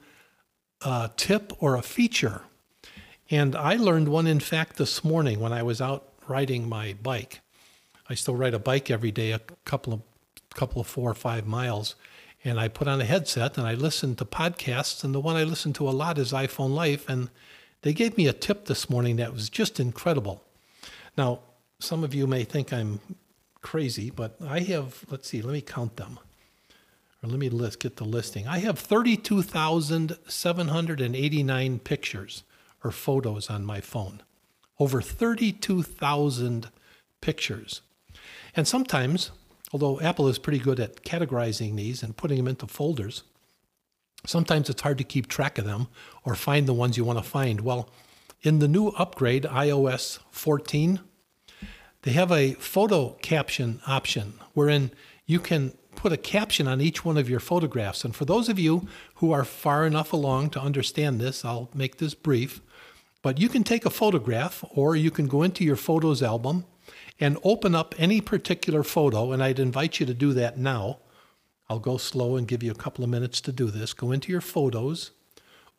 a 0.85 1.11
tip 1.17 1.53
or 1.59 1.77
a 1.77 1.83
feature. 1.83 2.43
And 3.31 3.57
I 3.57 3.77
learned 3.77 4.09
one, 4.09 4.27
in 4.27 4.41
fact, 4.41 4.77
this 4.77 5.03
morning 5.03 5.41
when 5.41 5.53
I 5.53 5.63
was 5.63 5.81
out 5.81 6.13
riding 6.29 6.69
my 6.69 6.95
bike. 7.03 7.41
I 8.13 8.15
still 8.15 8.37
ride 8.37 8.55
a 8.55 8.59
bike 8.59 8.91
every 8.91 9.11
day, 9.11 9.33
a 9.33 9.39
couple 9.65 9.95
of 9.95 10.03
couple 10.55 10.83
of 10.83 10.87
four 10.87 11.11
or 11.11 11.15
five 11.15 11.47
miles, 11.47 11.95
and 12.45 12.61
I 12.61 12.69
put 12.69 12.87
on 12.87 13.01
a 13.01 13.07
headset 13.07 13.57
and 13.57 13.67
I 13.67 13.73
listen 13.73 14.15
to 14.17 14.27
podcasts. 14.27 15.03
And 15.03 15.15
the 15.15 15.21
one 15.21 15.37
I 15.37 15.45
listen 15.45 15.73
to 15.75 15.89
a 15.89 15.91
lot 15.91 16.19
is 16.19 16.33
iPhone 16.33 16.75
Life, 16.75 17.09
and 17.09 17.31
they 17.81 17.95
gave 17.95 18.19
me 18.19 18.27
a 18.27 18.35
tip 18.35 18.67
this 18.67 18.91
morning 18.91 19.17
that 19.17 19.33
was 19.33 19.49
just 19.49 19.81
incredible. 19.81 20.45
Now, 21.17 21.41
some 21.79 22.05
of 22.05 22.15
you 22.15 22.27
may 22.27 22.45
think 22.45 22.71
I'm 22.73 23.01
crazy, 23.63 24.11
but 24.11 24.37
I 24.47 24.61
have, 24.61 25.07
let's 25.11 25.29
see, 25.29 25.41
let 25.41 25.55
me 25.55 25.63
count 25.63 25.97
them. 25.97 26.19
Or 27.23 27.29
let 27.29 27.39
me 27.39 27.49
list, 27.49 27.81
get 27.81 27.97
the 27.97 28.05
listing. 28.05 28.47
I 28.47 28.59
have 28.59 28.79
32,789 28.79 31.79
pictures 31.79 32.43
or 32.85 32.91
photos 32.91 33.49
on 33.49 33.65
my 33.65 33.81
phone. 33.81 34.23
Over 34.79 35.01
32,000 35.01 36.69
pictures. 37.21 37.81
And 38.55 38.67
sometimes, 38.69 39.31
although 39.73 40.01
Apple 40.01 40.29
is 40.29 40.39
pretty 40.39 40.59
good 40.59 40.81
at 40.81 41.03
categorizing 41.03 41.77
these 41.77 42.03
and 42.03 42.17
putting 42.17 42.37
them 42.37 42.49
into 42.49 42.67
folders, 42.67 43.23
sometimes 44.27 44.69
it's 44.71 44.83
hard 44.83 44.99
to 44.99 45.05
keep 45.05 45.27
track 45.27 45.59
of 45.59 45.65
them 45.65 45.89
or 46.25 46.35
find 46.35 46.67
the 46.67 46.75
ones 46.75 46.97
you 46.97 47.05
want 47.05 47.19
to 47.19 47.25
find. 47.25 47.61
Well, 47.61 47.91
in 48.43 48.59
the 48.59 48.69
new 48.69 48.89
upgrade, 48.89 49.45
iOS 49.45 50.19
14, 50.31 51.01
they 52.03 52.13
have 52.13 52.33
a 52.33 52.55
photo 52.55 53.11
caption 53.23 53.81
option 53.87 54.35
wherein 54.55 54.91
you 55.27 55.39
can 55.39 55.73
put 55.95 56.13
a 56.13 56.17
caption 56.17 56.67
on 56.67 56.81
each 56.81 57.05
one 57.05 57.17
of 57.17 57.31
your 57.31 57.41
photographs. 57.41 58.05
And 58.05 58.15
for 58.15 58.25
those 58.25 58.49
of 58.49 58.59
you 58.59 58.89
who 59.17 59.31
are 59.31 59.45
far 59.45 59.87
enough 59.87 60.13
along 60.13 60.51
to 60.51 60.61
understand 60.61 61.21
this, 61.21 61.45
I'll 61.45 61.71
make 61.75 61.99
this 61.99 62.15
brief. 62.15 62.61
But 63.23 63.39
you 63.39 63.49
can 63.49 63.63
take 63.63 63.87
a 63.87 63.91
photograph 63.91 64.65
or 64.75 64.97
you 64.97 65.13
can 65.13 65.29
go 65.29 65.43
into 65.43 65.65
your 65.65 65.77
photos 65.77 66.23
album 66.23 66.65
and 67.21 67.39
open 67.45 67.75
up 67.75 67.95
any 67.99 68.21
particular 68.21 68.83
photo. 68.83 69.33
And 69.33 69.43
I'd 69.43 69.59
invite 69.59 70.01
you 70.01 70.07
to 70.07 70.15
do 70.15 70.33
that 70.35 70.59
now. 70.59 70.99
I'll 71.69 71.79
go 71.79 71.97
slow 71.97 72.37
and 72.37 72.49
give 72.49 72.63
you 72.63 72.71
a 72.71 72.75
couple 72.75 73.03
of 73.03 73.11
minutes 73.11 73.41
to 73.43 73.53
do 73.53 73.71
this. 73.71 73.95
Go 73.95 74.13
into 74.13 74.31
your 74.31 74.41
photos, 74.41 75.13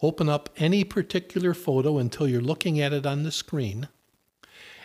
open 0.02 0.28
up 0.28 0.50
any 0.58 0.84
particular 0.84 1.54
photo 1.54 1.98
until 1.98 2.28
you're 2.28 2.42
looking 2.42 2.80
at 2.80 2.94
it 2.94 3.06
on 3.06 3.24
the 3.24 3.32
screen, 3.32 3.90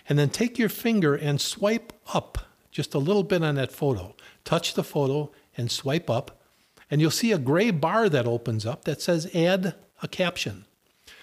and 0.09 0.19
then 0.19 0.29
take 0.29 0.59
your 0.59 0.69
finger 0.69 1.15
and 1.15 1.41
swipe 1.41 1.93
up 2.13 2.39
just 2.71 2.95
a 2.95 2.99
little 2.99 3.23
bit 3.23 3.43
on 3.43 3.55
that 3.55 3.73
photo. 3.73 4.15
Touch 4.45 4.75
the 4.75 4.85
photo 4.85 5.31
and 5.57 5.71
swipe 5.71 6.11
up, 6.11 6.43
and 6.91 7.01
you'll 7.01 7.11
see 7.11 7.33
a 7.33 7.39
gray 7.39 7.71
bar 7.71 8.09
that 8.09 8.27
opens 8.27 8.67
up 8.67 8.85
that 8.85 9.01
says 9.01 9.35
Add 9.35 9.75
a 10.03 10.09
Caption. 10.09 10.67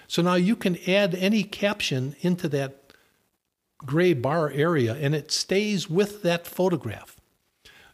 So 0.07 0.21
now 0.21 0.35
you 0.35 0.55
can 0.55 0.77
add 0.87 1.15
any 1.15 1.43
caption 1.43 2.15
into 2.21 2.47
that 2.49 2.84
gray 3.85 4.13
bar 4.13 4.49
area 4.49 4.95
and 4.95 5.13
it 5.13 5.31
stays 5.31 5.89
with 5.89 6.21
that 6.23 6.47
photograph. 6.47 7.15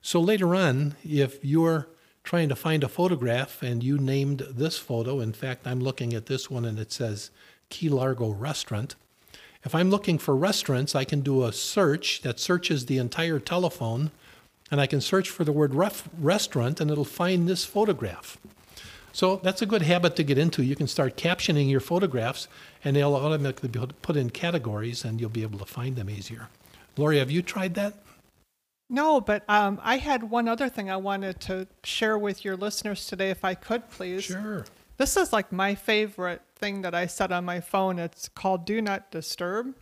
So 0.02 0.20
later 0.20 0.56
on, 0.56 0.96
if 1.04 1.44
you're 1.44 1.88
trying 2.24 2.50
to 2.50 2.56
find 2.56 2.84
a 2.84 2.88
photograph 2.88 3.62
and 3.62 3.84
you 3.84 3.98
named 3.98 4.44
this 4.50 4.78
photo, 4.78 5.20
in 5.20 5.34
fact, 5.34 5.68
I'm 5.68 5.80
looking 5.80 6.14
at 6.14 6.26
this 6.26 6.50
one 6.50 6.66
and 6.66 6.80
it 6.80 6.92
says 6.92 7.32
Key 7.70 7.90
Largo 7.90 8.30
Restaurant. 8.30 8.96
If 9.64 9.76
I'm 9.76 9.92
looking 9.92 10.18
for 10.18 10.36
restaurants, 10.36 10.96
I 10.96 11.04
can 11.04 11.22
do 11.22 11.44
a 11.44 11.54
search 11.54 12.22
that 12.22 12.40
searches 12.40 12.86
the 12.86 12.98
entire 12.98 13.40
telephone 13.40 14.12
and 14.72 14.82
I 14.82 14.88
can 14.88 15.02
search 15.02 15.30
for 15.30 15.44
the 15.44 15.52
word 15.52 15.76
restaurant 16.18 16.80
and 16.80 16.90
it'll 16.90 17.06
find 17.06 17.48
this 17.48 17.66
photograph. 17.66 18.38
So 19.14 19.38
that's 19.38 19.62
a 19.62 19.66
good 19.66 19.82
habit 19.82 20.16
to 20.16 20.24
get 20.24 20.38
into. 20.38 20.64
You 20.64 20.76
can 20.76 20.88
start 20.88 21.18
captioning 21.18 21.70
your 21.70 21.80
photographs, 21.80 22.48
and 22.84 22.96
they'll 22.96 23.16
automatically 23.16 23.70
be 23.70 23.80
put 24.02 24.16
in 24.16 24.30
categories, 24.30 25.04
and 25.04 25.20
you'll 25.20 25.30
be 25.30 25.44
able 25.44 25.60
to 25.60 25.66
find 25.66 25.96
them 25.96 26.10
easier. 26.10 26.48
Lori, 26.98 27.20
have 27.20 27.32
you 27.32 27.42
tried 27.42 27.76
that? 27.76 27.96
No, 28.90 29.22
but 29.22 29.44
um, 29.50 29.80
I 29.84 29.98
had 29.98 30.24
one 30.24 30.48
other 30.48 30.68
thing 30.68 30.90
I 30.90 30.98
wanted 30.98 31.40
to 31.42 31.68
share 31.84 32.18
with 32.18 32.44
your 32.44 32.58
listeners 32.58 33.08
today, 33.08 33.30
if 33.30 33.46
I 33.46 33.54
could, 33.54 33.90
please. 33.90 34.26
Sure. 34.26 34.66
This 34.98 35.16
is 35.18 35.32
like 35.32 35.52
my 35.52 35.76
favorite 35.76 36.42
thing 36.56 36.82
that 36.82 36.94
I 36.94 37.08
set 37.08 37.32
on 37.32 37.46
my 37.46 37.60
phone. 37.62 38.00
It's 38.00 38.28
called 38.30 38.66
Do 38.66 38.82
Not 38.82 39.10
Disturb. 39.10 39.76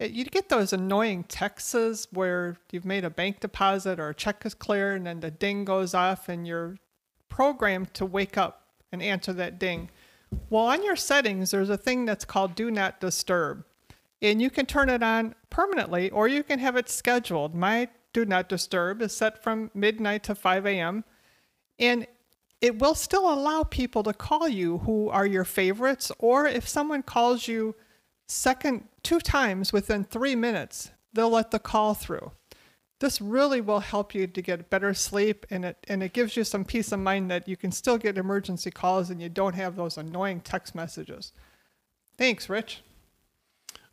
It, 0.00 0.10
you 0.10 0.24
get 0.24 0.48
those 0.48 0.72
annoying 0.72 1.24
texts 1.24 2.08
where 2.10 2.56
you've 2.72 2.84
made 2.84 3.04
a 3.04 3.10
bank 3.10 3.40
deposit 3.40 4.00
or 4.00 4.10
a 4.10 4.14
check 4.14 4.44
is 4.44 4.54
clear, 4.54 4.94
and 4.94 5.06
then 5.06 5.20
the 5.20 5.30
ding 5.30 5.64
goes 5.64 5.94
off, 5.94 6.28
and 6.28 6.46
you're 6.46 6.76
programmed 7.30 7.94
to 7.94 8.04
wake 8.04 8.36
up 8.36 8.66
and 8.92 9.02
answer 9.02 9.32
that 9.32 9.58
ding. 9.58 9.88
Well, 10.50 10.64
on 10.64 10.84
your 10.84 10.96
settings, 10.96 11.50
there's 11.50 11.70
a 11.70 11.78
thing 11.78 12.04
that's 12.04 12.24
called 12.24 12.54
Do 12.54 12.70
Not 12.70 13.00
Disturb. 13.00 13.64
And 14.20 14.42
you 14.42 14.50
can 14.50 14.66
turn 14.66 14.90
it 14.90 15.02
on 15.02 15.34
permanently 15.48 16.10
or 16.10 16.28
you 16.28 16.42
can 16.42 16.58
have 16.58 16.76
it 16.76 16.90
scheduled. 16.90 17.54
My 17.54 17.88
Do 18.12 18.26
Not 18.26 18.48
Disturb 18.48 19.00
is 19.00 19.16
set 19.16 19.42
from 19.42 19.70
midnight 19.72 20.22
to 20.24 20.34
5 20.34 20.66
a.m. 20.66 21.04
And 21.78 22.06
it 22.60 22.78
will 22.78 22.94
still 22.94 23.32
allow 23.32 23.62
people 23.62 24.02
to 24.02 24.12
call 24.12 24.46
you 24.46 24.78
who 24.78 25.08
are 25.08 25.24
your 25.24 25.44
favorites, 25.44 26.12
or 26.18 26.46
if 26.46 26.68
someone 26.68 27.02
calls 27.02 27.48
you 27.48 27.74
second 28.28 28.84
two 29.02 29.18
times 29.18 29.72
within 29.72 30.04
three 30.04 30.36
minutes, 30.36 30.90
they'll 31.14 31.30
let 31.30 31.52
the 31.52 31.58
call 31.58 31.94
through 31.94 32.32
this 33.00 33.20
really 33.20 33.60
will 33.60 33.80
help 33.80 34.14
you 34.14 34.26
to 34.26 34.42
get 34.42 34.70
better 34.70 34.94
sleep 34.94 35.46
and 35.50 35.64
it 35.64 35.84
and 35.88 36.02
it 36.02 36.12
gives 36.12 36.36
you 36.36 36.44
some 36.44 36.64
peace 36.64 36.92
of 36.92 37.00
mind 37.00 37.30
that 37.30 37.48
you 37.48 37.56
can 37.56 37.72
still 37.72 37.98
get 37.98 38.16
emergency 38.16 38.70
calls 38.70 39.10
and 39.10 39.20
you 39.20 39.28
don't 39.28 39.54
have 39.54 39.74
those 39.74 39.96
annoying 39.96 40.40
text 40.40 40.74
messages. 40.74 41.32
Thanks, 42.16 42.48
Rich. 42.48 42.82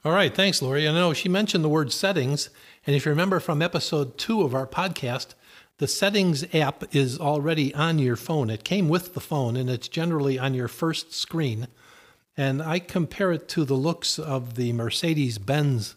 All 0.06 0.12
right, 0.12 0.34
thanks, 0.34 0.62
Lori. 0.62 0.88
I 0.88 0.94
know 0.94 1.14
she 1.14 1.28
mentioned 1.28 1.64
the 1.64 1.70
word 1.70 1.92
settings, 1.92 2.50
and 2.86 2.96
if 2.96 3.06
you 3.06 3.10
remember 3.10 3.40
from 3.40 3.62
episode 3.62 4.18
two 4.18 4.42
of 4.42 4.54
our 4.54 4.68
podcast, 4.68 5.34
the 5.80 5.88
settings 5.88 6.46
app 6.54 6.96
is 6.96 7.20
already 7.20 7.74
on 7.74 8.00
your 8.00 8.16
phone. 8.16 8.50
It 8.50 8.64
came 8.64 8.90
with 8.90 9.14
the 9.14 9.20
phone, 9.20 9.58
and 9.58 9.70
it's 9.70 9.88
generally 9.88 10.38
on 10.38 10.54
your 10.54 10.68
first 10.68 11.14
screen. 11.14 11.68
And 12.38 12.62
I 12.62 12.80
compare 12.80 13.32
it 13.32 13.50
to 13.50 13.66
the 13.66 13.74
looks 13.74 14.20
of 14.20 14.56
the 14.56 14.72
Mercedes 14.72 15.40
Benz 15.40 15.96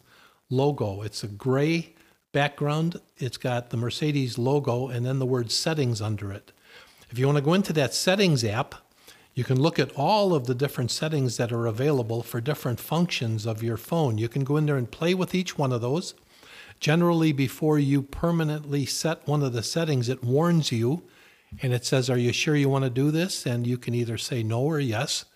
logo. 0.49 1.02
It's 1.02 1.23
a 1.23 1.29
gray 1.29 1.95
background, 2.33 3.01
it's 3.19 3.37
got 3.37 3.71
the 3.71 3.77
Mercedes 3.77 4.39
logo 4.39 4.89
and 4.89 5.05
then 5.05 5.19
the 5.19 5.27
word 5.27 5.51
settings 5.51 6.01
under 6.01 6.33
it. 6.33 6.53
If 7.11 7.19
you 7.19 7.27
want 7.27 7.37
to 7.37 7.43
go 7.45 7.55
into 7.55 7.73
that 7.73 7.95
settings 7.95 8.45
app, 8.45 8.75
you 9.35 9.45
can 9.45 9.61
look 9.61 9.79
at 9.79 9.93
all 9.97 10.35
of 10.35 10.47
the 10.47 10.55
different 10.55 10.91
settings 10.91 11.37
that 11.37 11.53
are 11.53 11.67
available 11.67 12.23
for 12.23 12.41
different 12.41 12.81
functions 12.81 13.47
of 13.47 13.63
your 13.63 13.77
phone. 13.77 14.19
You 14.19 14.29
can 14.29 14.45
go 14.45 14.57
in 14.57 14.67
there 14.67 14.77
and 14.77 14.91
play 14.91 15.15
with 15.15 15.35
each 15.35 15.57
one 15.57 15.73
of 15.73 15.81
those. 15.81 16.15
Generally, 16.79 17.33
before 17.33 17.79
you 17.79 18.03
permanently 18.03 18.87
set 18.87 19.27
one 19.27 19.43
of 19.43 19.53
the 19.53 19.63
settings, 19.63 20.09
it 20.09 20.25
warns 20.25 20.73
you 20.73 21.03
and 21.63 21.73
it 21.73 21.85
says, 21.85 22.09
Are 22.09 22.19
you 22.19 22.33
sure 22.33 22.57
you 22.57 22.69
want 22.69 22.85
to 22.85 22.91
do 22.91 23.11
this? 23.11 23.47
And 23.47 23.67
you 23.67 23.77
can 23.77 23.95
either 23.95 24.19
say 24.19 24.43
no 24.43 24.61
or 24.61 24.81
yes. 24.81 25.27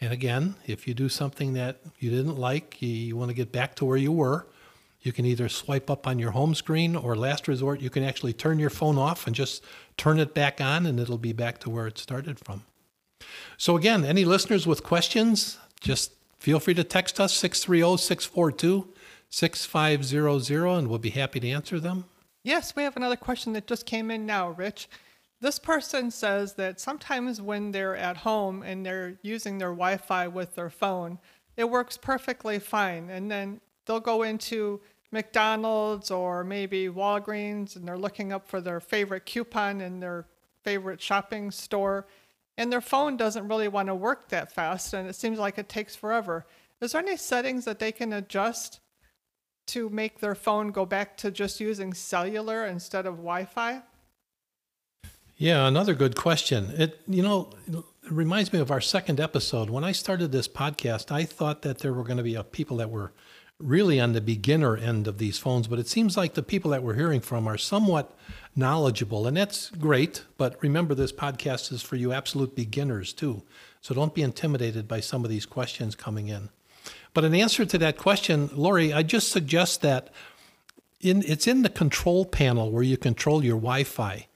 And 0.00 0.12
again, 0.12 0.54
if 0.66 0.86
you 0.86 0.94
do 0.94 1.08
something 1.08 1.54
that 1.54 1.80
you 1.98 2.10
didn't 2.10 2.36
like, 2.36 2.80
you 2.80 3.16
want 3.16 3.30
to 3.30 3.34
get 3.34 3.52
back 3.52 3.74
to 3.76 3.84
where 3.84 3.96
you 3.96 4.12
were, 4.12 4.46
you 5.08 5.12
can 5.14 5.24
either 5.24 5.48
swipe 5.48 5.88
up 5.88 6.06
on 6.06 6.18
your 6.18 6.32
home 6.32 6.54
screen 6.54 6.94
or 6.94 7.16
last 7.16 7.48
resort, 7.48 7.80
you 7.80 7.88
can 7.88 8.04
actually 8.04 8.34
turn 8.34 8.58
your 8.58 8.68
phone 8.68 8.98
off 8.98 9.26
and 9.26 9.34
just 9.34 9.64
turn 9.96 10.18
it 10.18 10.34
back 10.34 10.60
on 10.60 10.84
and 10.84 11.00
it'll 11.00 11.16
be 11.16 11.32
back 11.32 11.58
to 11.60 11.70
where 11.70 11.86
it 11.86 11.96
started 11.96 12.38
from. 12.38 12.64
So, 13.56 13.74
again, 13.74 14.04
any 14.04 14.26
listeners 14.26 14.66
with 14.66 14.82
questions, 14.82 15.56
just 15.80 16.12
feel 16.38 16.60
free 16.60 16.74
to 16.74 16.84
text 16.84 17.18
us 17.18 17.32
630 17.32 17.96
642 17.96 18.92
6500 19.30 20.66
and 20.66 20.88
we'll 20.88 20.98
be 20.98 21.08
happy 21.08 21.40
to 21.40 21.48
answer 21.48 21.80
them. 21.80 22.04
Yes, 22.44 22.76
we 22.76 22.82
have 22.82 22.98
another 22.98 23.16
question 23.16 23.54
that 23.54 23.66
just 23.66 23.86
came 23.86 24.10
in 24.10 24.26
now, 24.26 24.50
Rich. 24.50 24.90
This 25.40 25.58
person 25.58 26.10
says 26.10 26.52
that 26.54 26.80
sometimes 26.80 27.40
when 27.40 27.72
they're 27.72 27.96
at 27.96 28.18
home 28.18 28.62
and 28.62 28.84
they're 28.84 29.18
using 29.22 29.56
their 29.56 29.70
Wi 29.70 29.96
Fi 29.96 30.28
with 30.28 30.54
their 30.54 30.70
phone, 30.70 31.18
it 31.56 31.70
works 31.70 31.96
perfectly 31.96 32.58
fine. 32.58 33.08
And 33.08 33.30
then 33.30 33.62
they'll 33.88 33.98
go 33.98 34.22
into 34.22 34.80
McDonald's 35.10 36.10
or 36.10 36.44
maybe 36.44 36.88
Walgreens 36.88 37.76
and 37.76 37.86
they're 37.86 37.98
looking 37.98 38.32
up 38.32 38.46
for 38.46 38.60
their 38.60 38.80
favorite 38.80 39.26
coupon 39.26 39.80
in 39.80 40.00
their 40.00 40.26
favorite 40.62 41.00
shopping 41.00 41.50
store. 41.50 42.06
And 42.56 42.72
their 42.72 42.80
phone 42.80 43.16
doesn't 43.16 43.48
really 43.48 43.68
want 43.68 43.88
to 43.88 43.94
work 43.94 44.28
that 44.28 44.52
fast 44.52 44.92
and 44.92 45.08
it 45.08 45.14
seems 45.14 45.38
like 45.38 45.58
it 45.58 45.68
takes 45.68 45.96
forever. 45.96 46.46
Is 46.80 46.92
there 46.92 47.02
any 47.02 47.16
settings 47.16 47.64
that 47.64 47.78
they 47.78 47.92
can 47.92 48.12
adjust 48.12 48.80
to 49.68 49.88
make 49.90 50.20
their 50.20 50.34
phone 50.34 50.70
go 50.70 50.84
back 50.84 51.16
to 51.18 51.30
just 51.30 51.60
using 51.60 51.92
cellular 51.92 52.66
instead 52.66 53.06
of 53.06 53.16
Wi 53.16 53.44
Fi? 53.44 53.82
Yeah, 55.36 55.68
another 55.68 55.94
good 55.94 56.16
question. 56.16 56.72
It 56.76 57.00
you 57.06 57.22
know 57.22 57.50
it 57.68 57.84
reminds 58.10 58.52
me 58.52 58.58
of 58.58 58.70
our 58.70 58.80
second 58.80 59.20
episode. 59.20 59.70
When 59.70 59.84
I 59.84 59.92
started 59.92 60.32
this 60.32 60.48
podcast, 60.48 61.12
I 61.12 61.24
thought 61.24 61.62
that 61.62 61.78
there 61.78 61.92
were 61.92 62.02
going 62.02 62.16
to 62.16 62.22
be 62.22 62.34
a 62.34 62.42
people 62.42 62.78
that 62.78 62.90
were 62.90 63.12
really 63.58 63.98
on 63.98 64.12
the 64.12 64.20
beginner 64.20 64.76
end 64.76 65.08
of 65.08 65.18
these 65.18 65.38
phones, 65.38 65.66
but 65.66 65.78
it 65.78 65.88
seems 65.88 66.16
like 66.16 66.34
the 66.34 66.42
people 66.42 66.70
that 66.70 66.82
we're 66.82 66.94
hearing 66.94 67.20
from 67.20 67.48
are 67.48 67.58
somewhat 67.58 68.16
knowledgeable, 68.54 69.26
and 69.26 69.36
that's 69.36 69.70
great. 69.70 70.24
But 70.36 70.60
remember, 70.62 70.94
this 70.94 71.12
podcast 71.12 71.72
is 71.72 71.82
for 71.82 71.96
you 71.96 72.12
absolute 72.12 72.54
beginners 72.54 73.12
too. 73.12 73.42
So 73.80 73.94
don't 73.94 74.14
be 74.14 74.22
intimidated 74.22 74.86
by 74.86 75.00
some 75.00 75.24
of 75.24 75.30
these 75.30 75.46
questions 75.46 75.94
coming 75.94 76.28
in. 76.28 76.50
But 77.14 77.24
in 77.24 77.34
answer 77.34 77.64
to 77.64 77.78
that 77.78 77.96
question, 77.96 78.50
Lori, 78.52 78.92
I 78.92 79.02
just 79.02 79.30
suggest 79.30 79.80
that 79.82 80.12
in, 81.00 81.22
it's 81.26 81.46
in 81.46 81.62
the 81.62 81.68
control 81.68 82.24
panel 82.24 82.70
where 82.70 82.82
you 82.82 82.96
control 82.96 83.44
your 83.44 83.56
Wi 83.56 83.84
Fi. 83.84 84.26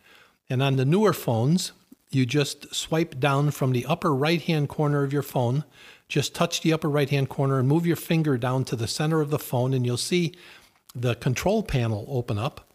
And 0.48 0.62
on 0.62 0.76
the 0.76 0.84
newer 0.84 1.12
phones, 1.12 1.72
you 2.10 2.26
just 2.26 2.74
swipe 2.74 3.18
down 3.18 3.50
from 3.50 3.72
the 3.72 3.86
upper 3.86 4.14
right 4.14 4.42
hand 4.42 4.68
corner 4.68 5.02
of 5.02 5.12
your 5.12 5.22
phone. 5.22 5.64
Just 6.12 6.34
touch 6.34 6.60
the 6.60 6.74
upper 6.74 6.90
right 6.90 7.08
hand 7.08 7.30
corner 7.30 7.58
and 7.58 7.66
move 7.66 7.86
your 7.86 7.96
finger 7.96 8.36
down 8.36 8.66
to 8.66 8.76
the 8.76 8.86
center 8.86 9.22
of 9.22 9.30
the 9.30 9.38
phone, 9.38 9.72
and 9.72 9.86
you'll 9.86 9.96
see 9.96 10.34
the 10.94 11.14
control 11.14 11.62
panel 11.62 12.04
open 12.06 12.36
up. 12.36 12.70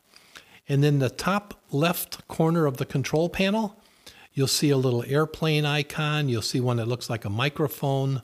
And 0.68 0.84
then 0.84 0.98
the 0.98 1.12
top 1.12 1.54
left 1.72 2.28
corner 2.28 2.66
of 2.66 2.78
the 2.78 2.86
control 2.86 3.30
panel, 3.30 3.80
you'll 4.34 4.48
see 4.48 4.72
a 4.72 4.76
little 4.76 5.04
airplane 5.06 5.66
icon. 5.66 6.30
You'll 6.30 6.42
see 6.42 6.60
one 6.60 6.78
that 6.78 6.88
looks 6.88 7.12
like 7.12 7.26
a 7.26 7.30
microphone, 7.30 8.24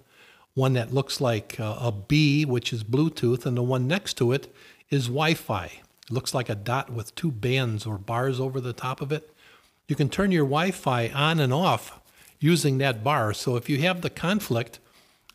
one 0.55 0.73
that 0.73 0.95
looks 0.95 1.21
like 1.21 1.59
uh, 1.59 1.77
a 1.79 1.91
B, 1.91 2.43
which 2.43 2.73
is 2.73 2.83
Bluetooth, 2.83 3.45
and 3.45 3.55
the 3.55 3.61
one 3.61 3.87
next 3.87 4.15
to 4.15 4.31
it 4.31 4.51
is 4.89 5.05
Wi 5.09 5.35
Fi. 5.35 5.65
It 5.65 6.11
looks 6.11 6.33
like 6.33 6.49
a 6.49 6.55
dot 6.55 6.89
with 6.89 7.13
two 7.13 7.29
bands 7.29 7.85
or 7.85 7.99
bars 7.99 8.39
over 8.39 8.59
the 8.59 8.73
top 8.73 8.99
of 8.99 9.11
it. 9.11 9.31
You 9.87 9.95
can 9.95 10.09
turn 10.09 10.31
your 10.31 10.45
Wi 10.45 10.71
Fi 10.71 11.09
on 11.09 11.39
and 11.39 11.53
off 11.53 11.99
using 12.39 12.79
that 12.79 13.03
bar. 13.03 13.31
So 13.35 13.57
if 13.57 13.69
you 13.69 13.77
have 13.81 14.01
the 14.01 14.09
conflict 14.09 14.79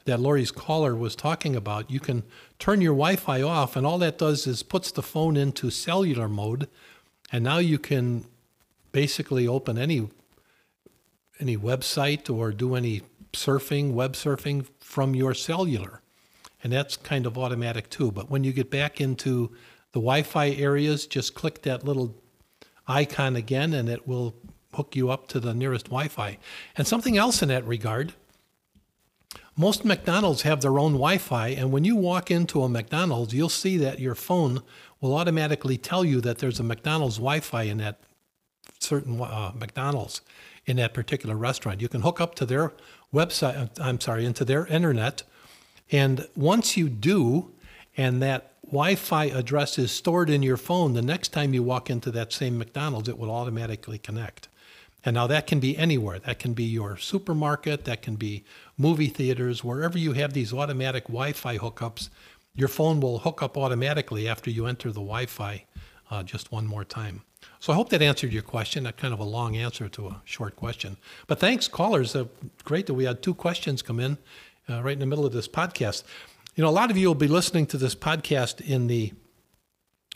that 0.09 0.19
Lori's 0.19 0.51
caller 0.51 0.97
was 0.97 1.15
talking 1.15 1.55
about, 1.55 1.91
you 1.91 2.01
can 2.01 2.23
turn 2.59 2.81
your 2.81 2.95
Wi 2.95 3.17
Fi 3.17 3.43
off, 3.43 3.77
and 3.77 3.87
all 3.87 3.99
that 3.99 4.17
does 4.17 4.47
is 4.47 4.63
puts 4.63 4.91
the 4.91 5.03
phone 5.03 5.37
into 5.37 5.71
cellular 5.71 6.29
mode. 6.29 6.67
And 7.31 7.45
now 7.45 7.59
you 7.59 7.79
can 7.79 8.25
basically 8.91 9.47
open 9.47 9.77
any 9.77 10.09
any 11.39 11.59
website 11.59 12.35
or 12.35 12.51
do 12.53 12.75
any 12.75 13.03
surfing, 13.33 13.93
web 13.93 14.15
surfing 14.15 14.67
from 14.81 15.15
your 15.15 15.35
cellular. 15.35 16.01
And 16.65 16.73
that's 16.73 16.97
kind 16.97 17.27
of 17.27 17.37
automatic 17.37 17.91
too. 17.91 18.11
But 18.11 18.31
when 18.31 18.43
you 18.43 18.53
get 18.53 18.71
back 18.71 19.03
into 19.03 19.51
the 19.93 20.01
Wi 20.01 20.23
Fi 20.23 20.51
areas, 20.53 21.07
just 21.07 21.35
click 21.35 21.63
that 21.63 21.85
little 21.85 22.17
icon 22.87 23.37
again 23.37 23.75
and 23.75 23.91
it 23.91 24.09
will 24.09 24.35
hook 24.73 24.97
you 24.97 25.11
up 25.11 25.29
to 25.29 25.39
the 25.39 25.53
nearest 25.53 25.87
Wi 25.87 26.09
Fi. 26.09 26.39
And 26.77 26.87
something 26.87 27.19
else 27.19 27.43
in 27.43 27.51
that 27.51 27.67
regard 27.67 28.15
most 29.59 29.85
McDonald's 29.85 30.43
have 30.43 30.61
their 30.61 30.79
own 30.79 30.93
Wi 30.93 31.19
Fi, 31.19 31.49
and 31.49 31.73
when 31.73 31.85
you 31.85 31.97
walk 31.97 32.31
into 32.31 32.63
a 32.63 32.69
McDonald's, 32.69 33.35
you'll 33.35 33.49
see 33.49 33.77
that 33.79 33.99
your 33.99 34.15
phone 34.15 34.63
will 35.01 35.17
automatically 35.17 35.77
tell 35.77 36.05
you 36.05 36.21
that 36.21 36.39
there's 36.39 36.61
a 36.61 36.63
McDonald's 36.63 37.17
Wi 37.17 37.41
Fi 37.41 37.65
in 37.65 37.79
that 37.79 37.99
certain 38.79 39.21
uh, 39.21 39.53
McDonald's 39.57 40.21
in 40.65 40.77
that 40.77 40.95
particular 40.95 41.35
restaurant. 41.35 41.81
You 41.81 41.89
can 41.89 42.03
hook 42.03 42.21
up 42.21 42.37
to 42.37 42.47
their 42.47 42.73
website, 43.13 43.57
uh, 43.59 43.83
I'm 43.83 44.01
sorry, 44.01 44.25
into 44.25 44.45
their 44.45 44.65
internet. 44.67 45.25
And 45.91 46.29
once 46.37 46.77
you 46.77 46.89
do, 46.89 47.51
and 47.97 48.23
that 48.23 48.53
Wi 48.65 48.95
Fi 48.95 49.25
address 49.25 49.77
is 49.77 49.91
stored 49.91 50.31
in 50.31 50.45
your 50.45 50.57
phone, 50.57 50.93
the 50.93 51.03
next 51.03 51.31
time 51.31 51.53
you 51.53 51.65
walk 51.65 51.91
into 51.91 52.13
that 52.13 52.33
same 52.33 52.59
McDonald's, 52.59 53.09
it 53.09 53.19
will 53.19 53.31
automatically 53.31 53.99
connect. 53.99 54.49
And 55.05 55.15
now 55.15 55.27
that 55.29 55.47
can 55.47 55.61
be 55.61 55.77
anywhere. 55.77 56.19
That 56.19 56.39
can 56.39 56.55
be 56.55 56.65
your 56.65 56.97
supermarket, 56.97 57.85
that 57.87 58.03
can 58.03 58.17
be 58.17 58.45
movie 58.79 59.09
theaters, 59.09 59.63
wherever 59.63 59.99
you 59.99 60.13
have 60.13 60.33
these 60.33 60.55
automatic 60.55 61.05
Wi 61.05 61.33
Fi 61.33 61.59
hookups, 61.59 62.09
your 62.55 62.69
phone 62.69 63.01
will 63.01 63.19
hook 63.19 63.43
up 63.43 63.59
automatically 63.59 64.29
after 64.29 64.51
you 64.51 64.67
enter 64.67 64.89
the 64.89 65.01
Wi 65.01 65.27
Fi 65.27 65.67
uh, 66.11 66.23
just 66.23 66.51
one 66.51 66.67
more 66.67 66.85
time. 66.85 67.23
So 67.61 67.73
I 67.73 67.77
hope 67.77 67.91
that 67.91 68.03
answered 68.03 68.33
your 68.33 68.43
question. 68.43 68.85
That 68.85 68.97
kind 68.97 69.13
of 69.13 69.21
a 69.21 69.25
long 69.25 69.57
answer 69.57 69.89
to 69.89 70.07
a 70.09 70.23
short 70.25 70.57
question. 70.57 70.97
But 71.27 71.41
thanks, 71.41 71.69
callers. 71.69 72.15
Uh, 72.15 72.27
great 72.65 72.87
that 72.87 72.95
we 72.95 73.05
had 73.05 73.23
two 73.23 73.35
questions 73.35 73.83
come 73.83 74.01
in 74.01 74.19
uh, 74.69 74.83
right 74.83 74.93
in 74.93 75.01
the 75.01 75.07
middle 75.07 75.27
of 75.27 75.33
this 75.33 75.49
podcast. 75.49 76.05
You 76.55 76.63
know, 76.63 76.71
a 76.71 76.71
lot 76.71 76.91
of 76.91 76.97
you 76.97 77.09
will 77.09 77.15
be 77.15 77.29
listening 77.29 77.67
to 77.67 77.77
this 77.77 77.95
podcast 77.95 78.61
in 78.61 78.87
the 78.87 79.13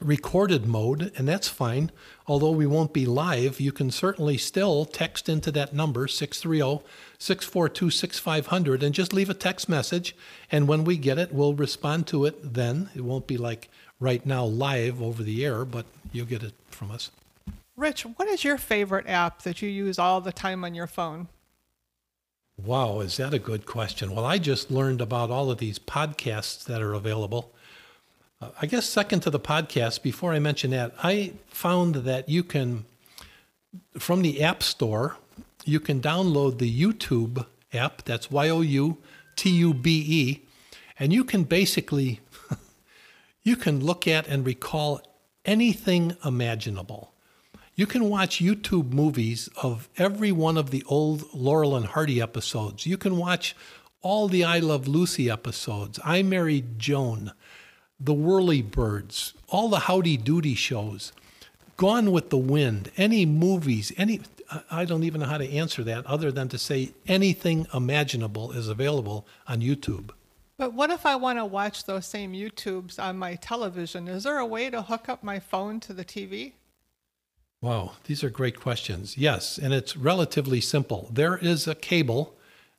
recorded 0.04 0.66
mode, 0.66 1.12
and 1.16 1.28
that's 1.28 1.48
fine. 1.48 1.90
Although 2.26 2.50
we 2.50 2.66
won't 2.66 2.92
be 2.92 3.06
live, 3.06 3.60
you 3.60 3.72
can 3.72 3.90
certainly 3.90 4.38
still 4.38 4.84
text 4.84 5.28
into 5.28 5.50
that 5.52 5.74
number, 5.74 6.06
630 6.08 6.84
642 7.18 7.90
6500, 7.90 8.82
and 8.82 8.94
just 8.94 9.12
leave 9.12 9.30
a 9.30 9.34
text 9.34 9.68
message. 9.68 10.16
And 10.50 10.68
when 10.68 10.84
we 10.84 10.96
get 10.96 11.18
it, 11.18 11.32
we'll 11.32 11.54
respond 11.54 12.06
to 12.08 12.24
it 12.24 12.54
then. 12.54 12.90
It 12.94 13.02
won't 13.02 13.26
be 13.26 13.36
like 13.36 13.68
right 14.00 14.24
now 14.26 14.44
live 14.44 15.00
over 15.00 15.22
the 15.22 15.44
air, 15.44 15.64
but 15.64 15.86
you'll 16.12 16.26
get 16.26 16.42
it 16.42 16.54
from 16.70 16.90
us. 16.90 17.10
Rich, 17.76 18.02
what 18.02 18.28
is 18.28 18.44
your 18.44 18.58
favorite 18.58 19.08
app 19.08 19.42
that 19.42 19.62
you 19.62 19.68
use 19.68 19.98
all 19.98 20.20
the 20.20 20.32
time 20.32 20.64
on 20.64 20.74
your 20.74 20.86
phone? 20.86 21.28
Wow, 22.56 23.00
is 23.00 23.16
that 23.16 23.32
a 23.32 23.38
good 23.38 23.66
question? 23.66 24.14
Well, 24.14 24.24
I 24.24 24.38
just 24.38 24.70
learned 24.70 25.00
about 25.00 25.30
all 25.30 25.50
of 25.50 25.58
these 25.58 25.78
podcasts 25.78 26.64
that 26.64 26.82
are 26.82 26.92
available. 26.92 27.52
I 28.60 28.66
guess 28.66 28.86
second 28.86 29.20
to 29.20 29.30
the 29.30 29.40
podcast, 29.40 30.02
before 30.02 30.32
I 30.32 30.38
mention 30.38 30.70
that, 30.70 30.94
I 31.02 31.34
found 31.48 31.96
that 31.96 32.28
you 32.28 32.42
can, 32.42 32.84
from 33.98 34.22
the 34.22 34.42
App 34.42 34.62
Store, 34.62 35.16
you 35.64 35.80
can 35.80 36.00
download 36.00 36.58
the 36.58 36.70
YouTube 36.70 37.46
app. 37.72 38.02
That's 38.04 38.30
Y 38.30 38.48
O 38.48 38.60
U 38.60 38.98
T 39.36 39.50
U 39.50 39.74
B 39.74 40.04
E. 40.06 40.46
And 40.98 41.12
you 41.12 41.24
can 41.24 41.44
basically, 41.44 42.20
you 43.42 43.56
can 43.56 43.84
look 43.84 44.06
at 44.06 44.26
and 44.26 44.46
recall 44.46 45.00
anything 45.44 46.16
imaginable. 46.24 47.12
You 47.74 47.86
can 47.86 48.08
watch 48.08 48.42
YouTube 48.42 48.92
movies 48.92 49.48
of 49.62 49.88
every 49.96 50.30
one 50.30 50.58
of 50.58 50.70
the 50.70 50.84
old 50.86 51.24
Laurel 51.32 51.74
and 51.74 51.86
Hardy 51.86 52.20
episodes. 52.20 52.86
You 52.86 52.98
can 52.98 53.16
watch 53.16 53.56
all 54.02 54.28
the 54.28 54.44
I 54.44 54.58
Love 54.58 54.86
Lucy 54.86 55.30
episodes. 55.30 55.98
I 56.04 56.22
Married 56.22 56.78
Joan 56.78 57.32
the 58.04 58.14
Whirlybirds, 58.14 59.32
all 59.48 59.68
the 59.68 59.80
Howdy 59.80 60.16
Doody 60.16 60.54
shows, 60.54 61.12
Gone 61.76 62.10
with 62.10 62.30
the 62.30 62.38
Wind, 62.38 62.90
any 62.96 63.24
movies, 63.24 63.92
any 63.96 64.20
I 64.70 64.84
don't 64.84 65.04
even 65.04 65.20
know 65.20 65.26
how 65.26 65.38
to 65.38 65.50
answer 65.50 65.82
that 65.84 66.04
other 66.04 66.30
than 66.30 66.48
to 66.50 66.58
say 66.58 66.92
anything 67.06 67.66
imaginable 67.72 68.52
is 68.52 68.68
available 68.68 69.26
on 69.48 69.60
YouTube. 69.60 70.10
But 70.58 70.74
what 70.74 70.90
if 70.90 71.06
I 71.06 71.16
want 71.16 71.38
to 71.38 71.46
watch 71.46 71.84
those 71.84 72.06
same 72.06 72.34
YouTubes 72.34 72.98
on 73.02 73.16
my 73.16 73.36
television? 73.36 74.08
Is 74.08 74.24
there 74.24 74.38
a 74.38 74.46
way 74.46 74.68
to 74.68 74.82
hook 74.82 75.08
up 75.08 75.22
my 75.22 75.40
phone 75.40 75.80
to 75.80 75.94
the 75.94 76.04
TV? 76.04 76.52
Wow, 77.62 77.92
these 78.04 78.22
are 78.22 78.28
great 78.28 78.60
questions. 78.60 79.16
Yes, 79.16 79.56
and 79.56 79.72
it's 79.72 79.96
relatively 79.96 80.60
simple. 80.60 81.08
There 81.10 81.38
is 81.38 81.66
a 81.66 81.74
cable 81.74 82.34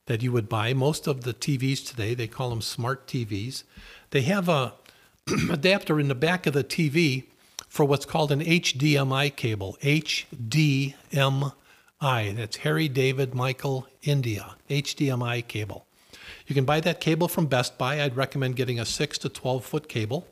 that 0.06 0.22
you 0.22 0.30
would 0.30 0.48
buy. 0.48 0.74
Most 0.74 1.06
of 1.06 1.22
the 1.22 1.34
TVs 1.34 1.84
today, 1.84 2.14
they 2.14 2.28
call 2.28 2.50
them 2.50 2.62
smart 2.62 3.06
TVs. 3.06 3.64
They 4.10 4.22
have 4.22 4.48
a 4.48 4.74
adapter 5.50 5.98
in 5.98 6.08
the 6.08 6.14
back 6.14 6.46
of 6.46 6.52
the 6.52 6.64
TV 6.64 7.24
for 7.68 7.84
what's 7.84 8.04
called 8.04 8.30
an 8.30 8.40
HDMI 8.40 9.34
cable. 9.34 9.78
HDMI. 9.80 11.52
That's 12.00 12.56
Harry 12.58 12.88
David 12.88 13.34
Michael 13.34 13.88
India. 14.02 14.56
HDMI 14.68 15.46
cable. 15.48 15.86
You 16.46 16.54
can 16.54 16.66
buy 16.66 16.80
that 16.80 17.00
cable 17.00 17.28
from 17.28 17.46
Best 17.46 17.78
Buy. 17.78 18.02
I'd 18.02 18.16
recommend 18.16 18.56
getting 18.56 18.78
a 18.78 18.84
6 18.84 19.18
to 19.18 19.28
12 19.30 19.64
foot 19.64 19.88
cable. 19.88 20.26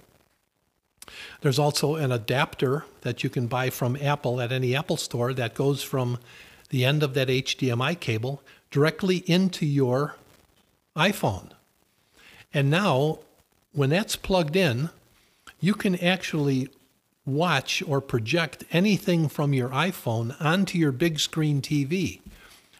There's 1.40 1.58
also 1.58 1.96
an 1.96 2.12
adapter 2.12 2.84
that 3.00 3.24
you 3.24 3.30
can 3.30 3.46
buy 3.46 3.70
from 3.70 3.96
Apple 3.96 4.40
at 4.40 4.52
any 4.52 4.76
Apple 4.76 4.98
store 4.98 5.32
that 5.34 5.54
goes 5.54 5.82
from 5.82 6.18
the 6.68 6.84
end 6.84 7.02
of 7.02 7.14
that 7.14 7.28
HDMI 7.28 7.98
cable 7.98 8.42
directly 8.70 9.18
into 9.26 9.64
your 9.66 10.16
iPhone. 10.96 11.50
And 12.54 12.70
now, 12.70 13.20
when 13.72 13.90
that's 13.90 14.16
plugged 14.16 14.56
in, 14.56 14.90
you 15.60 15.74
can 15.74 15.96
actually 15.96 16.68
watch 17.24 17.82
or 17.86 18.00
project 18.00 18.64
anything 18.72 19.28
from 19.28 19.54
your 19.54 19.68
iPhone 19.70 20.34
onto 20.40 20.76
your 20.76 20.92
big 20.92 21.20
screen 21.20 21.60
TV. 21.60 22.20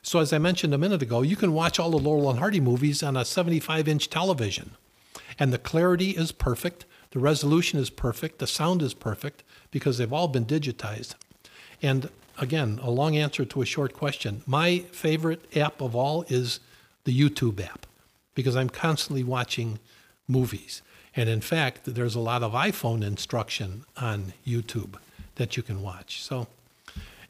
So, 0.02 0.18
as 0.18 0.32
I 0.32 0.38
mentioned 0.38 0.74
a 0.74 0.78
minute 0.78 1.00
ago, 1.00 1.22
you 1.22 1.36
can 1.36 1.52
watch 1.52 1.78
all 1.78 1.90
the 1.90 1.98
Laurel 1.98 2.28
and 2.28 2.40
Hardy 2.40 2.60
movies 2.60 3.02
on 3.02 3.16
a 3.16 3.24
75 3.24 3.86
inch 3.86 4.10
television. 4.10 4.72
And 5.38 5.52
the 5.52 5.58
clarity 5.58 6.10
is 6.10 6.32
perfect, 6.32 6.84
the 7.12 7.20
resolution 7.20 7.78
is 7.78 7.88
perfect, 7.88 8.38
the 8.38 8.46
sound 8.46 8.82
is 8.82 8.94
perfect 8.94 9.44
because 9.70 9.98
they've 9.98 10.12
all 10.12 10.28
been 10.28 10.44
digitized. 10.44 11.14
And 11.80 12.10
again, 12.38 12.80
a 12.82 12.90
long 12.90 13.16
answer 13.16 13.44
to 13.44 13.62
a 13.62 13.66
short 13.66 13.94
question. 13.94 14.42
My 14.46 14.80
favorite 14.90 15.56
app 15.56 15.80
of 15.80 15.94
all 15.94 16.24
is 16.28 16.58
the 17.04 17.16
YouTube 17.16 17.64
app 17.64 17.86
because 18.34 18.56
I'm 18.56 18.70
constantly 18.70 19.22
watching 19.22 19.78
movies. 20.28 20.82
And 21.14 21.28
in 21.28 21.40
fact, 21.40 21.84
there's 21.84 22.14
a 22.14 22.20
lot 22.20 22.42
of 22.42 22.52
iPhone 22.52 23.04
instruction 23.04 23.84
on 23.96 24.32
YouTube 24.46 24.96
that 25.36 25.56
you 25.56 25.62
can 25.62 25.82
watch. 25.82 26.22
So, 26.22 26.46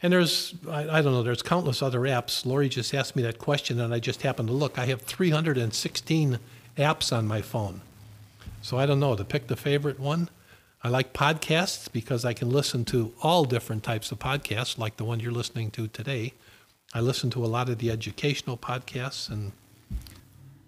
and 0.03 0.13
there's, 0.13 0.55
I, 0.69 0.99
I, 0.99 1.03
don't 1.03 1.13
know, 1.13 1.23
there's 1.23 1.43
countless 1.43 1.83
other 1.83 2.01
apps. 2.01 2.45
Lori 2.47 2.69
just 2.69 2.95
asked 2.95 3.17
me 3.17 3.23
that 3.23 3.39
question, 3.39 3.81
and 3.81 3.93
I 3.95 3.99
just 3.99 4.23
happened 4.23 4.49
to 4.49 4.55
look. 4.55 4.79
I 4.79 4.87
have 4.87 5.03
316 5.03 6.39
apps 6.77 7.17
on 7.17 7.27
my 7.27 7.43
phone. 7.43 7.81
So 8.63 8.79
I 8.79 8.87
don't 8.87 9.01
know, 9.01 9.17
to 9.17 9.25
pick 9.25 9.49
the 9.49 9.57
favorite 9.57 9.99
one. 9.99 10.29
I 10.85 10.89
like 10.89 11.13
podcasts 11.13 11.91
because 11.91 12.25
I 12.25 12.33
can 12.33 12.51
listen 12.51 12.85
to 12.87 13.13
all 13.23 13.45
different 13.45 13.85
types 13.85 14.11
of 14.11 14.19
podcasts, 14.19 14.79
like 14.79 14.97
the 14.97 15.05
one 15.05 15.21
you're 15.21 15.33
listening 15.33 15.71
to 15.73 15.87
today. 15.87 16.33
I 16.93 17.01
listen 17.01 17.31
to 17.31 17.45
a 17.45 17.47
lot 17.47 17.69
of 17.69 17.79
the 17.79 17.91
educational 17.91 18.57
podcasts 18.57 19.31
and 19.31 19.53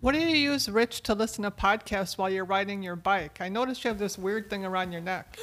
what 0.04 0.12
do 0.12 0.20
you 0.20 0.36
use, 0.36 0.68
Rich, 0.68 1.00
to 1.04 1.14
listen 1.14 1.44
to 1.44 1.50
podcasts 1.50 2.18
while 2.18 2.28
you're 2.28 2.44
riding 2.44 2.82
your 2.82 2.94
bike? 2.94 3.38
I 3.40 3.48
noticed 3.48 3.84
you 3.84 3.88
have 3.88 3.98
this 3.98 4.18
weird 4.18 4.50
thing 4.50 4.62
around 4.62 4.92
your 4.92 5.00
neck. 5.00 5.38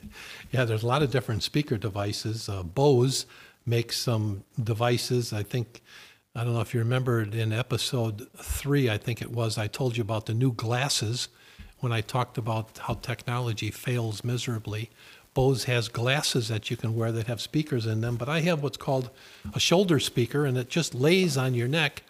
yeah, 0.50 0.64
there's 0.64 0.82
a 0.82 0.86
lot 0.86 1.02
of 1.02 1.10
different 1.10 1.42
speaker 1.42 1.76
devices. 1.76 2.48
Uh, 2.48 2.62
Bose 2.62 3.26
makes 3.66 3.98
some 3.98 4.42
devices. 4.58 5.34
I 5.34 5.42
think, 5.42 5.82
I 6.34 6.44
don't 6.44 6.54
know 6.54 6.62
if 6.62 6.72
you 6.72 6.80
remembered 6.80 7.34
in 7.34 7.52
episode 7.52 8.26
three, 8.38 8.88
I 8.88 8.96
think 8.96 9.20
it 9.20 9.32
was, 9.32 9.58
I 9.58 9.66
told 9.66 9.98
you 9.98 10.02
about 10.02 10.24
the 10.24 10.32
new 10.32 10.52
glasses 10.52 11.28
when 11.80 11.92
I 11.92 12.00
talked 12.00 12.38
about 12.38 12.78
how 12.78 12.94
technology 12.94 13.70
fails 13.70 14.24
miserably. 14.24 14.88
Bose 15.34 15.64
has 15.64 15.88
glasses 15.88 16.48
that 16.48 16.70
you 16.70 16.78
can 16.78 16.96
wear 16.96 17.12
that 17.12 17.26
have 17.26 17.42
speakers 17.42 17.84
in 17.84 18.00
them, 18.00 18.16
but 18.16 18.30
I 18.30 18.40
have 18.40 18.62
what's 18.62 18.78
called 18.78 19.10
a 19.52 19.60
shoulder 19.60 20.00
speaker, 20.00 20.46
and 20.46 20.56
it 20.56 20.70
just 20.70 20.94
lays 20.94 21.36
on 21.36 21.52
your 21.52 21.68
neck 21.68 22.02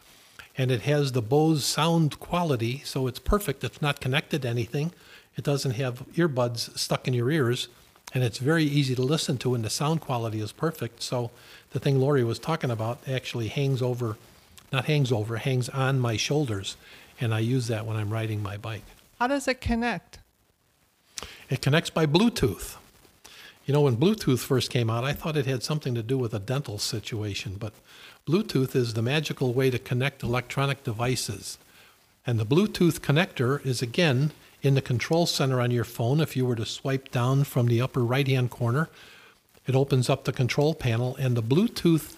and 0.59 0.71
it 0.71 0.83
has 0.83 1.13
the 1.13 1.23
Bose 1.23 1.65
sound 1.65 2.19
quality, 2.19 2.83
so 2.85 3.07
it's 3.07 3.19
perfect. 3.19 3.63
It's 3.63 3.83
not 3.83 4.01
connected 4.01 4.43
to 4.43 4.49
anything. 4.49 4.93
It 5.37 5.45
doesn't 5.45 5.73
have 5.73 6.05
earbuds 6.15 6.79
stuck 6.79 7.07
in 7.07 7.15
your 7.15 7.31
ears, 7.31 7.69
and 8.15 8.25
it's 8.25 8.39
very 8.39 8.65
easy 8.65 8.95
to 8.95 9.03
listen 9.03 9.37
to, 9.39 9.55
and 9.55 9.65
the 9.65 9.71
sound 9.71 10.01
quality 10.01 10.41
is 10.41 10.53
perfect. 10.53 11.03
So 11.03 11.31
the 11.73 11.81
thing 11.81 12.01
Lori 12.01 12.25
was 12.25 12.39
talking 12.39 12.71
about 12.71 13.07
actually 13.07 13.49
hangs 13.49 13.83
over, 13.83 14.17
not 14.73 14.87
hangs 14.87 15.13
over, 15.13 15.37
hangs 15.37 15.69
on 15.69 16.01
my 16.01 16.17
shoulders, 16.17 16.77
and 17.21 17.35
I 17.35 17.41
use 17.41 17.67
that 17.67 17.85
when 17.85 17.97
I'm 17.97 18.13
riding 18.13 18.43
my 18.43 18.57
bike. 18.57 18.85
How 19.19 19.27
does 19.27 19.47
it 19.49 19.61
connect? 19.61 20.19
It 21.51 21.61
connects 21.63 21.91
by 21.91 22.07
Bluetooth. 22.07 22.77
You 23.67 23.75
know, 23.75 23.81
when 23.81 23.97
Bluetooth 23.97 24.41
first 24.41 24.71
came 24.71 24.89
out, 24.89 25.05
I 25.05 25.13
thought 25.13 25.37
it 25.37 25.47
had 25.47 25.63
something 25.63 25.95
to 25.95 26.03
do 26.03 26.17
with 26.17 26.33
a 26.33 26.39
dental 26.39 26.79
situation, 26.79 27.57
but 27.59 27.73
Bluetooth 28.29 28.75
is 28.75 28.95
the 28.95 29.03
magical 29.03 29.53
way 29.53 29.71
to 29.71 29.79
connect 29.79 30.25
electronic 30.25 30.83
devices. 30.83 31.59
And 32.27 32.41
the 32.41 32.45
Bluetooth 32.45 32.99
connector 32.99 33.65
is 33.65 33.83
again 33.83 34.33
in 34.63 34.75
the 34.75 34.83
control 34.83 35.27
center 35.27 35.61
on 35.61 35.71
your 35.71 35.85
phone. 35.85 36.21
If 36.21 36.35
you 36.37 36.45
were 36.45 36.57
to 36.57 36.67
swipe 36.67 37.13
down 37.13 37.45
from 37.45 37.69
the 37.69 37.81
upper 37.81 38.05
right 38.05 38.27
hand 38.27 38.51
corner, 38.51 38.89
it 39.65 39.77
opens 39.77 40.11
up 40.11 40.25
the 40.25 40.33
control 40.33 40.75
panel, 40.75 41.15
and 41.21 41.37
the 41.37 41.43
Bluetooth 41.43 42.17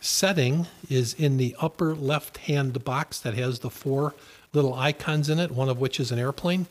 setting 0.00 0.66
is 0.90 1.14
in 1.14 1.36
the 1.36 1.54
upper 1.60 1.94
left 1.94 2.38
hand 2.38 2.84
box 2.84 3.20
that 3.20 3.34
has 3.34 3.60
the 3.60 3.70
four 3.70 4.16
little 4.52 4.74
icons 4.74 5.28
in 5.28 5.38
it, 5.38 5.52
one 5.52 5.68
of 5.68 5.78
which 5.78 6.00
is 6.00 6.10
an 6.10 6.18
airplane. 6.18 6.66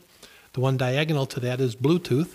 The 0.52 0.60
one 0.60 0.76
diagonal 0.76 1.24
to 1.24 1.40
that 1.40 1.58
is 1.58 1.74
Bluetooth, 1.74 2.34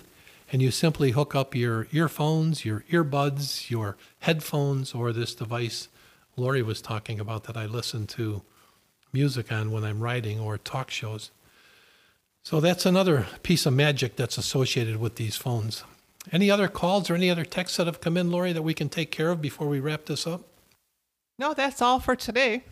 and 0.51 0.63
you 0.63 0.71
simply 0.71 1.11
hook 1.11 1.35
up 1.35 1.53
your 1.53 1.87
earphones, 1.91 2.65
your 2.65 2.83
earbuds, 2.89 3.69
your 3.69 3.97
headphones, 4.21 4.95
or 4.95 5.13
this 5.13 5.35
device 5.35 5.89
Lori 6.35 6.61
was 6.61 6.81
talking 6.81 7.19
about 7.19 7.43
that 7.45 7.57
I 7.57 7.65
listen 7.65 8.07
to 8.07 8.41
music 9.11 9.51
on 9.51 9.71
when 9.71 9.83
I'm 9.83 10.01
writing 10.01 10.39
or 10.39 10.57
talk 10.57 10.89
shows. 10.89 11.31
So 12.43 12.59
that's 12.59 12.85
another 12.85 13.27
piece 13.43 13.65
of 13.65 13.73
magic 13.73 14.15
that's 14.15 14.37
associated 14.37 14.97
with 14.97 15.15
these 15.15 15.37
phones. 15.37 15.83
Any 16.31 16.49
other 16.49 16.67
calls 16.67 17.09
or 17.09 17.15
any 17.15 17.29
other 17.29 17.45
texts 17.45 17.77
that 17.77 17.87
have 17.87 18.01
come 18.01 18.17
in, 18.17 18.31
Lori, 18.31 18.53
that 18.53 18.61
we 18.61 18.73
can 18.73 18.89
take 18.89 19.11
care 19.11 19.29
of 19.29 19.41
before 19.41 19.67
we 19.67 19.79
wrap 19.79 20.05
this 20.05 20.25
up? 20.25 20.41
No, 21.37 21.53
that's 21.53 21.81
all 21.81 21.99
for 21.99 22.15
today. 22.15 22.63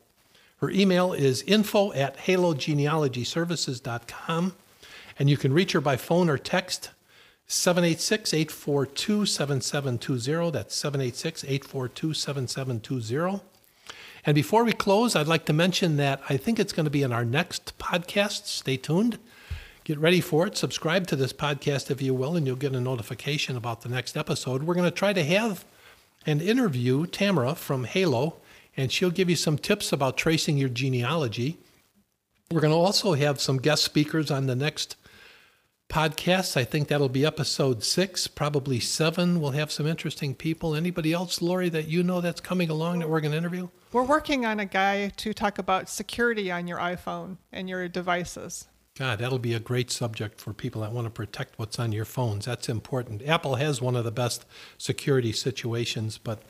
Her 0.58 0.70
email 0.70 1.12
is 1.12 1.42
info 1.42 1.92
at 1.92 2.16
hallogenealogyservices.com, 2.18 4.56
and 5.18 5.30
you 5.30 5.36
can 5.36 5.52
reach 5.52 5.72
her 5.72 5.80
by 5.80 5.96
phone 5.96 6.28
or 6.28 6.38
text 6.38 6.90
786 7.46 8.34
842 8.34 9.24
7720. 9.24 10.50
That's 10.50 10.74
786 10.74 11.44
842 11.44 12.14
7720. 12.14 13.40
And 14.26 14.34
before 14.34 14.64
we 14.64 14.72
close, 14.72 15.14
I'd 15.14 15.28
like 15.28 15.44
to 15.46 15.52
mention 15.52 15.96
that 15.96 16.20
I 16.28 16.36
think 16.36 16.58
it's 16.58 16.72
going 16.72 16.84
to 16.84 16.90
be 16.90 17.02
in 17.02 17.12
our 17.12 17.24
next 17.24 17.78
podcast. 17.78 18.46
Stay 18.46 18.76
tuned. 18.76 19.18
Get 19.84 19.98
ready 19.98 20.20
for 20.20 20.46
it. 20.46 20.56
Subscribe 20.56 21.06
to 21.06 21.16
this 21.16 21.32
podcast 21.32 21.90
if 21.90 22.02
you 22.02 22.12
will, 22.12 22.36
and 22.36 22.46
you'll 22.46 22.56
get 22.56 22.74
a 22.74 22.80
notification 22.80 23.56
about 23.56 23.82
the 23.82 23.88
next 23.88 24.16
episode. 24.16 24.64
We're 24.64 24.74
going 24.74 24.90
to 24.90 24.92
try 24.94 25.12
to 25.12 25.24
have 25.24 25.64
an 26.26 26.40
interview 26.42 27.06
Tamara 27.06 27.54
from 27.54 27.84
Hallo 27.84 28.36
and 28.78 28.92
she'll 28.92 29.10
give 29.10 29.28
you 29.28 29.34
some 29.36 29.58
tips 29.58 29.92
about 29.92 30.16
tracing 30.16 30.56
your 30.56 30.68
genealogy. 30.68 31.58
We're 32.50 32.60
going 32.60 32.72
to 32.72 32.78
also 32.78 33.14
have 33.14 33.40
some 33.40 33.58
guest 33.58 33.82
speakers 33.82 34.30
on 34.30 34.46
the 34.46 34.54
next 34.54 34.94
podcast. 35.90 36.56
I 36.56 36.62
think 36.62 36.86
that'll 36.86 37.08
be 37.08 37.26
episode 37.26 37.82
six, 37.82 38.28
probably 38.28 38.78
seven. 38.78 39.40
We'll 39.40 39.50
have 39.50 39.72
some 39.72 39.86
interesting 39.86 40.32
people. 40.32 40.76
Anybody 40.76 41.12
else, 41.12 41.42
Lori, 41.42 41.68
that 41.70 41.88
you 41.88 42.04
know 42.04 42.20
that's 42.20 42.40
coming 42.40 42.70
along 42.70 43.00
that 43.00 43.10
we're 43.10 43.20
going 43.20 43.32
to 43.32 43.38
interview? 43.38 43.68
We're 43.92 44.04
working 44.04 44.46
on 44.46 44.60
a 44.60 44.64
guy 44.64 45.08
to 45.08 45.34
talk 45.34 45.58
about 45.58 45.88
security 45.88 46.50
on 46.52 46.68
your 46.68 46.78
iPhone 46.78 47.38
and 47.52 47.68
your 47.68 47.88
devices. 47.88 48.68
God, 48.96 49.18
that'll 49.18 49.40
be 49.40 49.54
a 49.54 49.60
great 49.60 49.90
subject 49.90 50.40
for 50.40 50.52
people 50.52 50.82
that 50.82 50.92
want 50.92 51.06
to 51.06 51.10
protect 51.10 51.58
what's 51.58 51.80
on 51.80 51.90
your 51.90 52.04
phones. 52.04 52.44
That's 52.46 52.68
important. 52.68 53.26
Apple 53.26 53.56
has 53.56 53.82
one 53.82 53.96
of 53.96 54.04
the 54.04 54.12
best 54.12 54.46
security 54.76 55.32
situations, 55.32 56.16
but 56.18 56.42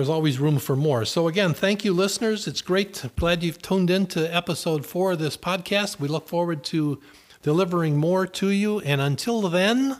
there's 0.00 0.08
always 0.08 0.38
room 0.38 0.58
for 0.58 0.74
more. 0.74 1.04
So, 1.04 1.28
again, 1.28 1.52
thank 1.52 1.84
you, 1.84 1.92
listeners. 1.92 2.46
It's 2.46 2.62
great. 2.62 3.04
Glad 3.16 3.42
you've 3.42 3.60
tuned 3.60 3.90
in 3.90 4.06
to 4.06 4.34
episode 4.34 4.86
four 4.86 5.12
of 5.12 5.18
this 5.18 5.36
podcast. 5.36 6.00
We 6.00 6.08
look 6.08 6.26
forward 6.26 6.64
to 6.64 6.98
delivering 7.42 7.98
more 7.98 8.26
to 8.26 8.48
you. 8.48 8.80
And 8.80 9.02
until 9.02 9.42
then, 9.42 9.98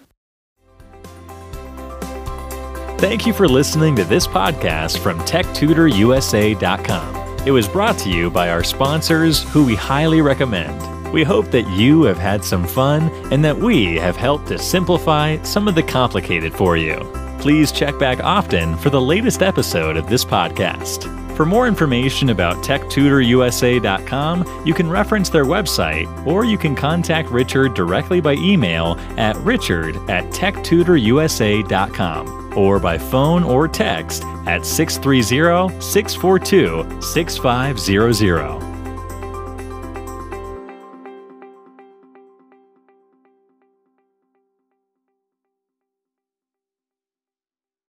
Thank 2.99 3.27
you 3.27 3.35
for 3.35 3.47
listening 3.47 3.95
to 3.97 4.05
this 4.05 4.27
podcast 4.27 4.97
from 4.99 5.19
TechTutorUSA.com. 5.21 7.47
It 7.47 7.51
was 7.51 7.69
brought 7.69 7.99
to 7.99 8.11
you 8.11 8.31
by 8.31 8.49
our 8.49 8.65
sponsors, 8.65 9.43
who 9.51 9.67
we 9.67 9.75
highly 9.75 10.23
recommend. 10.23 11.13
We 11.13 11.25
hope 11.25 11.51
that 11.51 11.69
you 11.77 12.05
have 12.05 12.17
had 12.17 12.43
some 12.43 12.67
fun 12.67 13.11
and 13.31 13.45
that 13.45 13.59
we 13.59 13.97
have 13.97 14.17
helped 14.17 14.49
to 14.49 14.59
simplify 14.59 15.43
some 15.43 15.69
of 15.69 15.75
the 15.75 15.83
complicated 15.83 16.55
for 16.55 16.79
you. 16.79 16.97
Please 17.41 17.73
check 17.73 17.99
back 17.99 18.23
often 18.23 18.77
for 18.77 18.91
the 18.91 19.01
latest 19.01 19.43
episode 19.43 19.97
of 19.97 20.09
this 20.09 20.25
podcast. 20.25 21.17
For 21.37 21.45
more 21.47 21.67
information 21.67 22.29
about 22.29 22.63
techtutorusa.com, 22.63 24.63
you 24.67 24.75
can 24.75 24.91
reference 24.91 25.31
their 25.31 25.47
website 25.47 26.27
or 26.27 26.45
you 26.45 26.59
can 26.59 26.77
contact 26.77 27.31
Richard 27.31 27.73
directly 27.73 28.21
by 28.21 28.35
email 28.35 28.99
at 29.17 29.39
richard 29.39 29.97
at 30.11 30.27
techtutorusa.com 30.27 32.59
or 32.59 32.79
by 32.79 32.99
phone 32.99 33.43
or 33.43 33.69
text 33.69 34.23
at 34.47 34.67
630 34.67 35.81
642 35.81 37.01
6500. 37.01 38.70